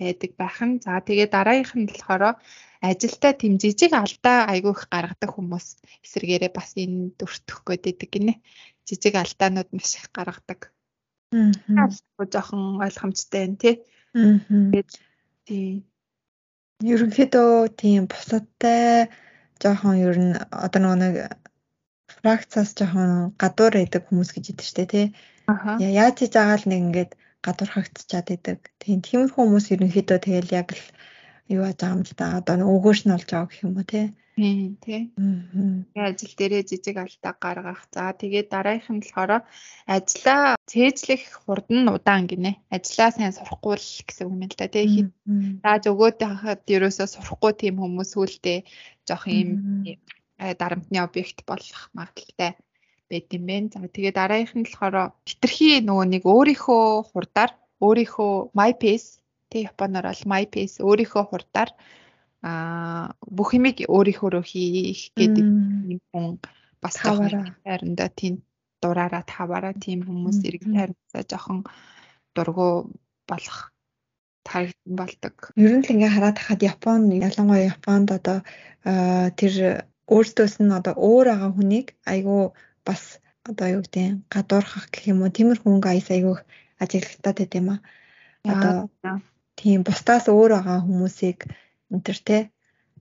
[0.00, 0.80] байдаг байх нь.
[0.80, 2.40] За тэгээ дараагийнх нь болохоор
[2.80, 5.66] ажилдаа тийм жижиг алдаа айгүйх гаргадаг хүмүүс
[6.04, 8.34] эсэргээрээ бас энэ дүртэх гээд гинэ.
[8.88, 10.72] Жижиг алдаанууд маш их гаргадаг.
[11.32, 11.88] Аа.
[12.32, 13.74] жоохон ойлгомжтой байна тий.
[14.14, 14.38] Аа.
[15.46, 15.84] тий.
[16.92, 19.08] Ерөнхийдөө тийм бусадтай
[19.62, 20.34] жоохон ер нь
[20.66, 21.14] одоо нэг
[22.16, 25.06] фракцаас жоохон гадуур байдаг хүмүүс гэж яддаг штэ тий.
[26.00, 27.10] Яаж хийж байгаа л нэг ингээд
[27.44, 28.58] гадуур хагтчаад байдаг.
[28.82, 30.84] Тийм тиймэрхүү хүмүүс ерөнхийдөө тэгэл яг л
[31.54, 32.26] юу яаж байгаа юм л да.
[32.38, 34.06] Одоо өгөөш нь болж байгаа гэх юм уу тий.
[34.34, 35.14] Тийм тий.
[35.14, 36.10] Аа.
[36.10, 37.86] Ажил дээрээ жижиг алдаа гаргах.
[37.94, 39.46] За тэгээд дараагийнх нь болохоор
[39.86, 42.58] ажлаа цээжлэх хурд нь удаан гинэ.
[42.74, 45.06] Ажлаа сайн сурахгүй л гэсэн юм л да тий.
[45.62, 48.58] Зааж өгөөд хахад ерөөсөө сурахгүй тийм хүмүүс үлдээ
[49.06, 49.50] жоох юм
[50.36, 52.52] Э, дарамтны объект болох магадaltaй
[53.08, 53.70] байт юм байна.
[53.72, 60.06] За тэгээ дараагийнх нь болохоор хитрхи нөгөө нэг өөрийнхөө хурдаар өөрийнхөө my pace тэг японоор
[60.10, 61.70] бол my pace өөрийнхөө хурдаар
[62.44, 65.46] а бүх юмыг өөрийнхөө хийх гэдэг
[65.94, 66.26] юм хүн
[66.84, 68.44] бас хайранда тийм
[68.84, 71.58] дураараа таваараа тийм хүмүүс эргэн тайрнасаа жоохон
[72.36, 72.92] дургу
[73.30, 73.72] болох
[74.44, 75.34] таригдан болдог.
[75.56, 78.38] Ер нь л ингээ хараад хахад Япон ялангуяа Японд одоо
[79.40, 82.52] тэр өөртөөс нь одоо өөр байгаа хүнийг айгүй
[82.84, 85.32] бас одоо юу гэдэг гадуурхах гэх юм уу?
[85.32, 86.36] Тиймэрхүү хөнгө аяс айгүй
[86.82, 87.76] ажиглагтаад байт юм а.
[88.52, 88.74] Одоо
[89.56, 91.48] тийм бусдаас өөр байгаа хүмүүсийг
[91.94, 92.38] энтер те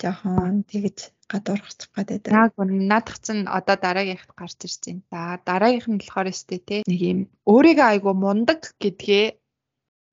[0.02, 2.32] жоохон тэгж гадуурхачих гэдэг.
[2.34, 5.02] Яг наадах чинь одоо дараагийнхд гарч ирж байна.
[5.12, 5.20] За
[5.50, 7.20] дараагийнх нь болохоор өстэй те нэг юм
[7.50, 9.26] өөрийгөө айгүй мундаг гэдгээ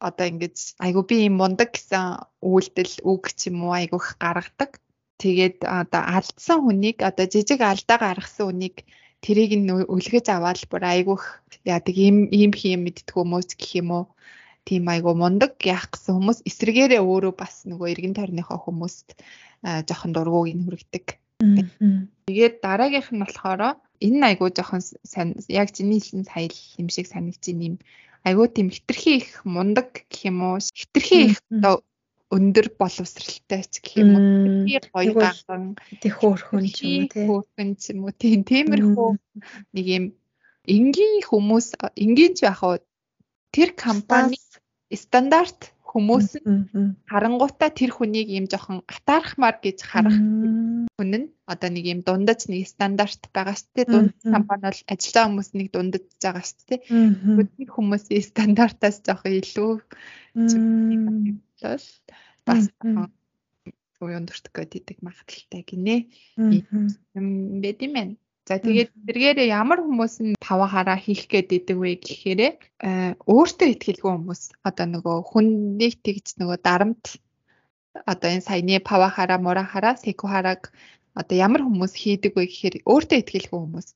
[0.01, 2.05] одоо ингэж айгүй би юм мундаг гэсэн
[2.41, 4.81] үйлдэл үг ч юм уу айгүйх гаргадаг
[5.21, 8.77] тэгээд одоо алдсан хүнийг одоо жижиг алдаа гаргасан хүнийг
[9.21, 11.25] тэрийг нь үлгэж аваад бүр айгүйх
[11.69, 14.05] яадаг ийм ийм хийм мэддэг хүмүүс гэх юм уу
[14.69, 19.09] тийм айгуу мундаг яах гэсэн хүмүүс эсрэгээрээ өөрөө бас нөгөө эргэн тойрныхоо хүмүүст
[19.89, 21.07] жоохон дургууг нь хүргэдэг.
[22.29, 24.81] Тэгээд дараагийнх нь болохоор энэ айгуу жоохон
[25.49, 26.49] яг чиний хэлсэн сая
[26.81, 27.77] юм шиг санагдчих юм.
[28.25, 30.61] Айгуу тийм хитрхи их мундаг гэх юм уу?
[30.61, 31.41] Хитрхи их
[32.31, 34.23] өндөр боловсралтай ч гэх юм уу.
[34.69, 35.65] Би гоё ганган
[36.01, 37.27] тэг хөөрхөн ч юм уу тий.
[37.27, 38.13] Хөөрхөн ч юм уу?
[38.15, 39.11] Тийм тиймэрхүү
[39.75, 40.05] нэг юм.
[40.69, 42.79] Энгийн хүмүүс энгийн ч яг уу
[43.51, 44.39] тэр компани
[44.95, 46.39] стандарт хүмүүс
[47.11, 50.15] харангуйтаа тэр хүнийг ийм жоохон атаархмаар гэж харах
[50.95, 53.87] хүн нь одоо нэг ийм дундаж нэг стандарт байгаа шүү дээ.
[53.91, 56.81] Дунд компани бол ажиллаж байгаа хүмүүс нэг дундаж байгаа шүү дээ.
[57.41, 59.73] Өдний хүмүүсийн стандартаас жоохон илүү
[61.63, 61.87] бол
[62.47, 62.65] бас
[64.01, 65.97] уян дуртаг гэдэг магадaltaй гинэ.
[67.19, 67.27] Юм
[67.61, 68.15] байд юм байна.
[68.49, 73.69] За тэгээд тэргээр ямар хүмүүс нь пава хараа хийх гээд идэг вэ гэхээр э, өөртөө
[73.73, 77.05] ихтгэлгүй хүмүүс одоо нөгөө хүнийг тэгж нөгөө дарамт
[78.13, 80.73] одоо энэ саяны пава хараа мура хараа секу харааг
[81.15, 83.89] одоо ямар хүмүүс хийдэг вэ гэхээр өөртөө ихтгэлгүй хүмүүс.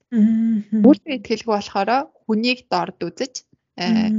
[0.86, 1.90] Өөртөө ихтгэлгүй болохоор
[2.26, 3.34] хүнийг дорд үзэж
[3.80, 4.10] э,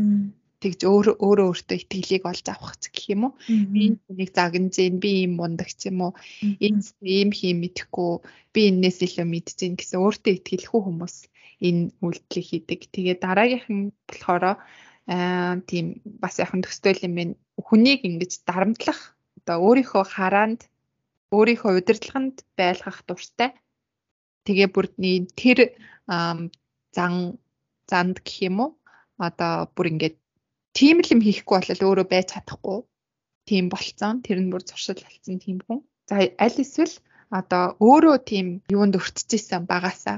[0.66, 3.34] тэгж өөр өөрөө өөртөө итгэлийг олж авах гэх юм уу.
[3.45, 6.13] Би нэг загнаж гин би ийм мундаг ч юм уу.
[6.41, 8.11] Энэ ийм хийм мэдэхгүй
[8.53, 11.16] би энэс илүү мэдчихээн гэсэн өөртөө итгэлгүй хүмүүс
[11.61, 12.80] энэ үйлдэлийг хийдэг.
[12.89, 17.34] Тэгээ дараагийнх нь болохоор аа тийм бас яхан төсtöөл юм байна.
[17.61, 19.13] Хүнийг ингэж дарамтлах
[19.45, 20.61] одоо өөрийнхөө хараанд
[21.30, 23.53] өөрийнхөө удирдлаганд байлгах дуртай.
[24.49, 25.78] Тэгээ бүрдний тэр
[26.95, 27.13] зан
[27.89, 28.72] занд гэх юм уу
[29.18, 30.18] одоо бүр ингээд
[30.78, 32.80] тийм л юм хийхгүй болол өөрөө байж чадахгүй
[33.49, 34.21] тийм болцсон.
[34.26, 35.80] Тэр нь бүр зуршил болсон тийм хүн.
[36.09, 36.15] За
[36.45, 36.95] аль эсвэл
[37.39, 40.17] одоо өөрөө тийм юунд өртчихсэн багасаа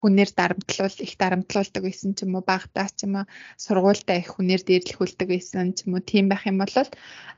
[0.00, 3.30] хүнээр дарамтлуул их дарамтлуулдаг байсан ч юм уу багтаа ч юм уу
[3.60, 6.74] сургуультай их хүнээр дээрлэхүүлдэг байсан ч юм уу тийм байх юм бол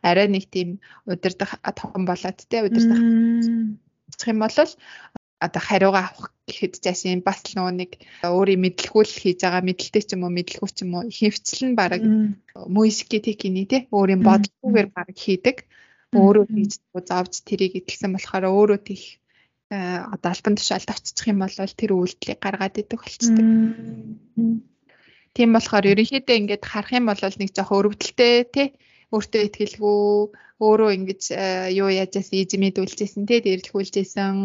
[0.07, 0.79] арай нэг тийм
[1.11, 3.03] удирдах том болоод те удирдах
[4.31, 4.57] юм бол
[5.47, 7.91] одоо хариугаа авах гэхэд жашин бас нөгөө нэг
[8.27, 11.93] өөрийн мэдлэгүүл хийж байгаа мэдлэлтэй ч юм уу мэдлэггүй ч юм уу хөвцөл нь баг
[12.77, 15.57] муйски техникийн тий өөрийн бодлогоор баг хийдэг.
[16.13, 16.73] Өөрөө хийж
[17.09, 19.23] зовж тэрийг идэлсэн болохоор өөрөө тийх
[19.73, 23.47] одоо альбан тушаалд оччих юм бол тэр үйлдэлийг гаргаад идэх болчдөг.
[25.33, 28.69] Тийм болохоор ерөнхийдөө ингээд харах юм бол нэг жоох өрөвдөлтэй тий
[29.17, 30.01] өөртөө ихтгэлгүй
[30.61, 31.23] өөрөө ингэж
[31.73, 34.37] юу яажсэн эзэмэдүүлжсэн тий дээрлэхүүлжсэн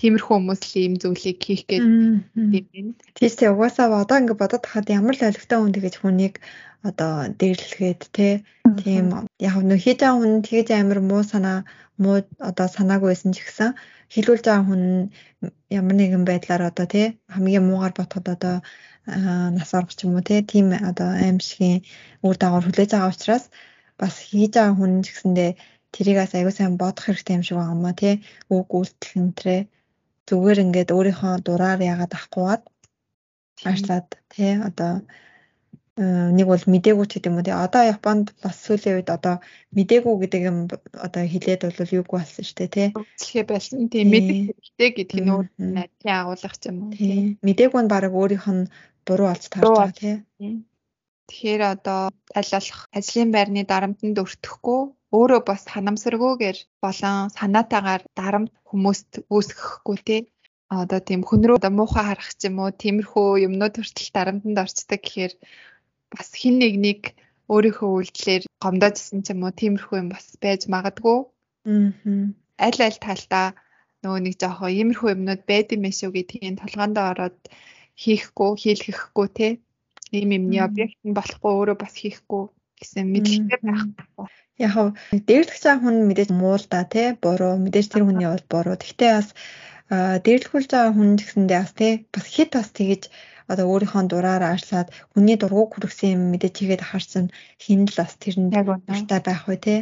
[0.00, 1.86] тиймэрхүү хүмүүс л ийм зүйлийг хийх гээд
[2.52, 2.86] тийм.
[3.16, 6.34] Тийш тий угаасаа одоо ингэ бодоод хахад ямар л олигтой хүн тэгэж хүнийг
[6.88, 8.28] одоо дээрлэхэд те
[8.82, 9.06] тийм
[9.46, 11.58] яг нөх хийж байгаа хүн тэгэж амар муу санаа
[12.02, 12.16] муу
[12.50, 13.70] одоо санаагүй байсан ч гэсэн
[14.12, 14.82] хэлүүлж байгаа хүн
[15.78, 17.02] ямар нэгэн байдлаар одоо те
[17.34, 18.56] хамгийн муугаар ботход одоо
[19.56, 21.80] нас орох ч юм уу те тийм одоо аимшигын
[22.26, 23.44] үр дагавар хүлээж байгаа учраас
[24.00, 25.50] бас хийж байгаа хүн ч гэсэндээ
[25.94, 28.14] тэрийг бас аягүй сайн бодох хэрэгтэй юм шиг байгаа юм а тий.
[28.54, 29.60] Үг үйлдэл энтрээ
[30.28, 32.62] зүгээр ингээд өөрийнхөө дураар яагаад авахгүйгээд
[33.64, 34.92] аашлаад тий одоо
[35.96, 39.40] нэг бол мдээгүй ч гэдэг юм уу тий одоо Японд бас сүүлийн үед одоо
[39.72, 40.58] мдээгүй гэдэг юм
[40.92, 43.88] одоо хилээд бол юугүй болсон шүү дээ тий хэлхээ байсан.
[43.88, 47.40] Тий мэдэх хэрэгтэй гэдэг нь өөр найдлын агуулгах юм уу тий.
[47.40, 48.68] Мдээгүй нь баг өөрийнх нь
[49.08, 50.16] буруу олж тарж байгаа тий.
[51.32, 54.80] Тэгэхээр одоо аль болох ажлын байрны дарамтанд өртөхгүй
[55.18, 60.20] өөрөө бас ханамсаргүйгээр болон санаатаагаар дарамт хүмүүст үүсгэхгүй тий
[60.80, 65.00] одоо тийм хүн рүү одоо муухай харах ч юм уу тиймэрхүү юмнууд хүртэл дарамтанд орцдог
[65.02, 65.32] гэхээр
[66.12, 67.00] бас хин нэг нэг
[67.52, 71.18] өөрийнхөө үйлдэлээр гомдоожсэн ч юм уу тиймэрхүү юм бас байж магадгүй.
[71.70, 72.26] Аа.
[72.66, 73.46] Аль аль талдаа
[74.02, 77.38] нөгөө нэг жоохон иймэрхүү юмнууд байд юм шүү гэдгийг толгоонд ороод
[78.02, 79.52] хийхгүй, хийлгэхгүй тий
[80.16, 82.42] ийм юмны объект нь болохгүй өөрөө бас хийхгүй
[82.80, 83.82] гэсэн мэдлэгтэй байх.
[84.64, 84.88] Яг хав
[85.28, 88.76] дээрлэх цаа хүн мэдээж муу л да тий буруу мэдээж тэр хүний бол буруу.
[88.80, 89.28] Гэхдээ бас
[90.24, 93.02] дээрлэхүүлж байгаа хүн гэсэндээ бас тий бас хит бас тэгэж
[93.52, 97.24] одоо өөрийнхөө дураар аашлаад хүний дургуг хүргэсэн юм мэдээж хийгээд ахарсан
[97.62, 99.80] хин л бас тэр нь дуртай байх вэ тий.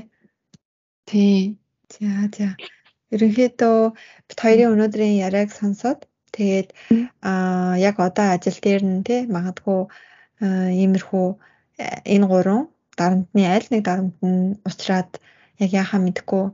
[1.08, 1.56] Тий.
[1.92, 2.48] За за.
[3.14, 3.78] Ерөнхийдөө
[4.28, 6.00] бит хоёрын өнөөдрийн яриаг сонсоод
[6.36, 6.68] тэгээд
[7.22, 9.80] аа яг одоо ажил дээр нь тий магадгүй
[10.82, 11.28] иймэрхүү
[12.14, 12.62] энэ гурван
[13.00, 15.10] дарамтны аль нэг дарамт нь уулзраад
[15.62, 16.44] яг яхаа мэдэхгүй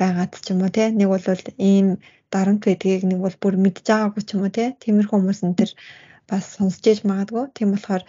[0.00, 1.24] байгаад ч юм уу те нэг бол
[1.70, 1.88] ийм
[2.34, 5.70] дарамт байдгийг нэг бол бүр мэдж байгаагүй ч юм уу те тиймэрхүү хүмүүс энэ төр
[6.30, 7.44] бас сонсч иж магадгүй.
[7.56, 8.02] Тийм болохоор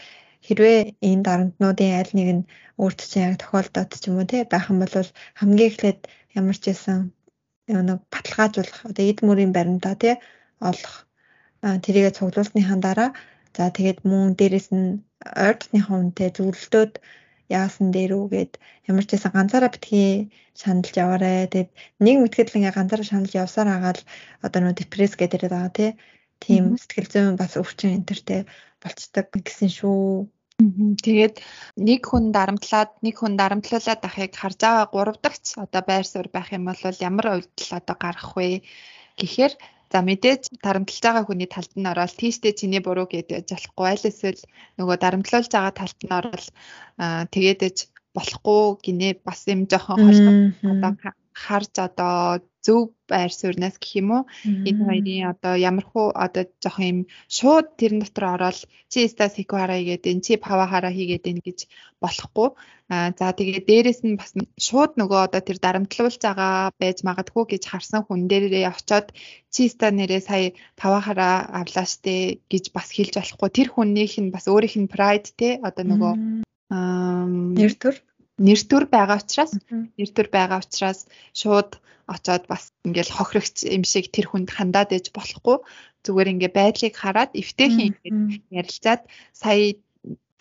[0.46, 0.80] хэрвээ
[1.10, 2.44] энэ дарамтнуудын аль нэг нь
[2.82, 5.10] өөрт чинь яг тохиолдоод ч юм уу те байх юм бол
[5.40, 6.00] хамгийн эхлээд
[6.40, 6.98] ямар ч байсан
[7.68, 10.12] нэг баталгаажуулах одоо эд мөрийн баримтаа те
[10.70, 10.96] олох
[11.84, 13.10] тэрийгэ цуглуулсныхаа дараа.
[13.56, 14.88] За тэгээд мөн дээрэс нь
[15.48, 16.92] ойртныхаа үнтэй зөвлөлтөд
[17.62, 18.52] яасан дээр үү гэд
[18.90, 21.52] ямар ч байсан ганцаараа битгий шаналж яваарэ.
[21.54, 21.70] Тэгэд
[22.06, 24.02] нэг мэтгэл ингээ ганцаараа шаналж явсаар агаал
[24.46, 25.92] одоо нөө депресс гэдэг байгаа тий.
[26.44, 28.42] Тийм сэтгэл зүйн бас өвчин энтертэй
[28.84, 30.28] болцдог гэсэн шүү.
[31.06, 31.36] Тэгээд
[31.88, 36.54] нэг хүн дарамтлаад нэг хүн дарамтлуулаад ахыг харж байгаа гурав дахьч одоо байр суурь байх
[36.54, 36.78] юм бол
[37.10, 38.62] ямар үйлдэл одоо гарах вэ
[39.20, 39.54] гэхээр
[39.94, 44.10] За мэдээж дарамтлаж байгаа хүний талд нь ороод тийштэй чиний буруу гэж яж болохгүй аль
[44.10, 44.42] эсвэл
[44.82, 46.46] нөгөө дарамтлуулж байгаа талд нь ороод
[47.34, 47.78] тэгээд ээж
[48.18, 50.34] болохгүй гинэ бас юм жоохон холбоо
[51.34, 54.24] харж одоо зөв байр суурнаас гэх юм уу?
[54.70, 58.60] Энэ хоёрын одоо ямархуу одоо жоох юм шууд тэрэн дотор ороод
[58.92, 61.60] чи ста секуара хийгээд энэ чи пава хара хийгээд энэ гэж
[62.04, 62.50] болохгүй.
[62.94, 64.32] А за тэгээ дээрэс нь бас
[64.68, 69.08] шууд нөгөө одоо тэр дарамтлуулж байгаа байж магадгүй гэж харсан хүн дээрээ очоод
[69.54, 71.30] чи ста нэрээ сая пава хара
[71.60, 73.50] авлаа штэ гэж бас хэлж болохгүй.
[73.52, 76.14] Тэр хүнийх нь бас өөрийнх нь прайд те одоо нөгөө
[77.58, 77.96] нэр төр
[78.38, 81.06] нэр төр байгаа учраас нэр төр байгаа учраас
[81.38, 81.78] шууд
[82.08, 85.58] очоод бас ингээл хохирогч юм шиг тэр хүнд хандаад ээж болохгүй.
[86.04, 88.18] Зүгээр ингээ байдлыг хараад эвтэйхэн ингээд
[88.52, 89.80] ярилцаад сая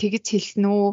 [0.01, 0.89] тэгж хэлсэн үү?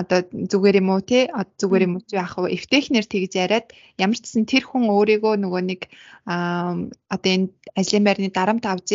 [0.00, 1.32] Одоо зүгээр юм уу те?
[1.32, 2.52] Зүгээр юм уу яах вэ?
[2.56, 3.66] Эвтэйхнэр тэгж яриад
[3.96, 5.80] ямар ч гэсэн тэр хүн өөрийгөө нөгөө нэг
[6.28, 8.88] одоо энэ ажлын байрны дарамт авж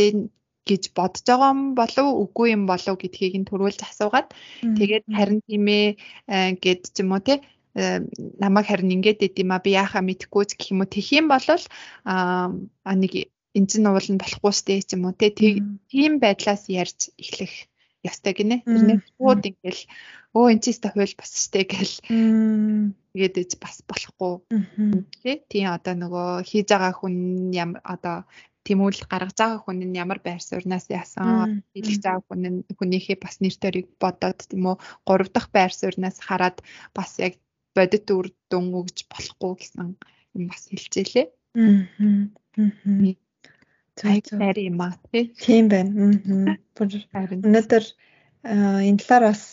[0.69, 4.27] гэж бодож байгаа юм болов үгүй юм болов гэдгийг нь төрүүлж асуугаад
[4.79, 5.87] тэгээд харин тийм ээ
[6.63, 7.43] гэд ч юм уу те
[7.75, 11.47] намайг харин ингээд дэд юм а би яхаа мэдхгүй гэх юм уу тэх юм бол
[12.05, 13.13] а нэг
[13.57, 17.53] энэ чинь уул нь болохгүй сте ч юм уу те тийм байдлаас ярьж эхлэх
[18.03, 18.57] ёстой гинэ.
[18.67, 19.81] Тэрнээ шууд ингээл
[20.35, 21.93] өө энэ чинь хууль бас сте гэл
[23.13, 24.33] тэгээд ээж бас болохгүй.
[25.21, 27.15] Тий тийм одоо нөгөө хийж байгаа хүн
[27.53, 28.17] ямар одоо
[28.67, 33.35] тэмүүлэл гаргаж байгаа хүн нь ямар байр сууриас яасан хэлж байгаа хүн нь хүнийхээ бас
[33.43, 34.75] нэр төрийг бодоод тийм үү
[35.07, 36.57] гурав дахь байр сууриас хараад
[36.97, 37.33] бас яг
[37.75, 39.97] бодит үр дүн өгж болохгүй гэсэн
[40.35, 41.27] юм бас хэлжээ лээ.
[41.57, 41.83] Аа.
[44.41, 44.93] Найр юм аа
[45.43, 45.91] тийм байна.
[45.93, 46.55] Аа.
[47.45, 47.85] Өнөөдөр
[48.87, 49.43] энэ талаар бас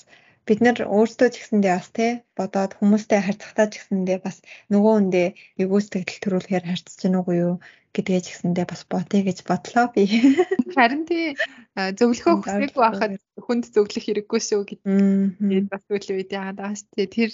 [0.48, 4.36] бид нар өөрсдөө ч гэсэндээ бас тий бодоод хүмүүстэй харьцахтаа ч гэсэндээ бас
[4.72, 5.28] нөгөө хүндээ
[5.62, 7.54] эвгүй сэтгэл төрүүлэхээр харьцаж гэнэ үгүй юу
[7.94, 10.06] гэдгээ ч гэсэндээ бас ботё гэж бодлоо би.
[10.76, 11.34] Харин тий
[11.74, 13.12] зөвлөхөө хүсээгүй байхад
[13.44, 17.14] хүнд зөвлөх хэрэггүй шүү гэдэг бас үйл үед яагаад байгаа шүү дээ.
[17.14, 17.30] Тэр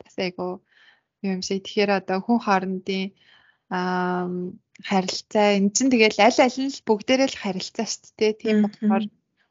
[0.00, 0.48] бас айгу
[1.20, 1.60] юм шиг.
[1.68, 3.12] Тэгэхээр одоо хүн хоорондын
[3.68, 4.24] аа
[4.88, 8.32] харилцаа эн чинь тэгэл аль аль нь бүгдээрээ л харилцаа шүү дээ.
[8.40, 9.04] Тийм болохоор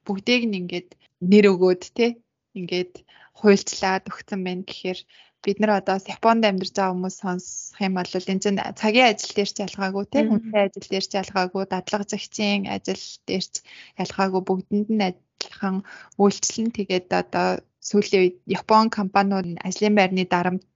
[0.07, 0.89] бүгдийг нь ингээд
[1.21, 2.11] нэр өгөөд тий
[2.57, 2.93] ингээд
[3.37, 4.99] хуульчлаад өгсөн байна гэхээр
[5.47, 9.51] бид нар одоо Японд амьдарч байгаа хүмүүс сонсох юм бол энэ чинь цагийн ажил дээр
[9.55, 13.55] ч ялгаагүй тийм хүнтэй ажил дээр ч ялгаагүй дадлага зэгчийн ажил дээр ч
[14.03, 15.75] ялгаагүй бүгдэнд нь адилхан
[16.19, 16.75] үйлчлэн.
[16.75, 17.47] Тэгээд одоо
[17.79, 20.67] сүүлийн үед Япон компаниуд ажлын байрны дарамт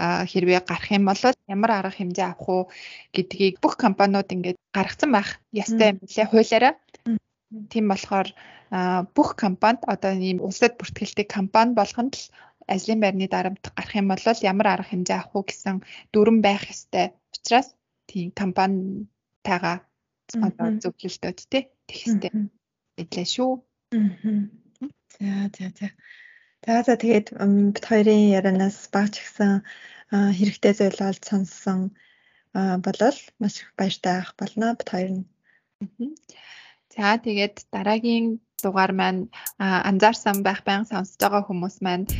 [0.00, 1.22] хэрвээ гарах юм бол
[1.54, 2.62] ямар арга хэмжээ авах уу
[3.12, 5.36] гэдгийг бүх компаниуд ингээд гаргацсан байх.
[5.52, 6.74] Ёстой юм лээ хуулиараа.
[7.72, 8.28] Тийм болохоор
[9.16, 12.24] бүх компанид одоо ийм улсад бүртгэлтэй компани болгонд л
[12.74, 15.76] ажлын байрны дарамт гарах юм бол ямар арга хэмжээ авах уу гэсэн
[16.12, 17.06] дүрэн байх ёстой.
[17.34, 17.68] Учираас
[18.10, 19.76] тийм компанитайгаа
[20.46, 22.32] одоо зөвлөлтөд тий тэгхстэй
[22.96, 23.52] бидлээ шүү.
[25.18, 25.88] За за за.
[26.64, 27.26] За за тэгээд
[27.74, 29.52] бид хоёрын ярианаас багч гисэн
[30.38, 31.80] хэрэгтэй зүйл олж сонссон
[32.84, 35.24] болол маш их баяртай ах болно бид хоёр нь.
[36.98, 42.10] За тэгээд дараагийн дугаар маань анзаарсан байх баян сонсож байгаа хүмүүс маань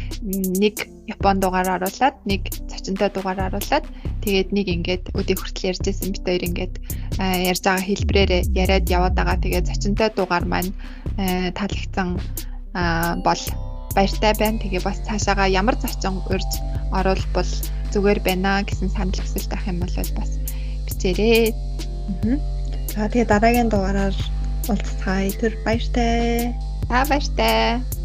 [0.62, 3.82] нэг Япон дугаар оруулаад нэг зочинтой дугаар оруулаад
[4.22, 6.74] тэгээд нэг ингээд өдөө хүртэл ярьжсэн бит хоёр ингээд
[7.50, 9.42] ярьж байгаа хэлбрээр яриад яваад байгаа.
[9.42, 10.70] Тэгээд зочинтой дугаар маань
[11.58, 12.08] таалагдсан
[13.26, 13.42] бол
[13.98, 14.62] баяртай байна.
[14.62, 16.52] Тэгээ бас цаашаага ямар зочин урьж
[16.94, 17.50] оруулбал
[17.90, 20.30] зүгээр байна гэсэн санал хүсэлт авах юм бол бас
[20.86, 21.50] бичээрэй.
[22.94, 24.14] За тэгээ дараагийн дугаараар
[24.68, 25.32] уулзцай.
[25.40, 26.54] Тэр баяртай.
[26.88, 27.97] Та баяртай.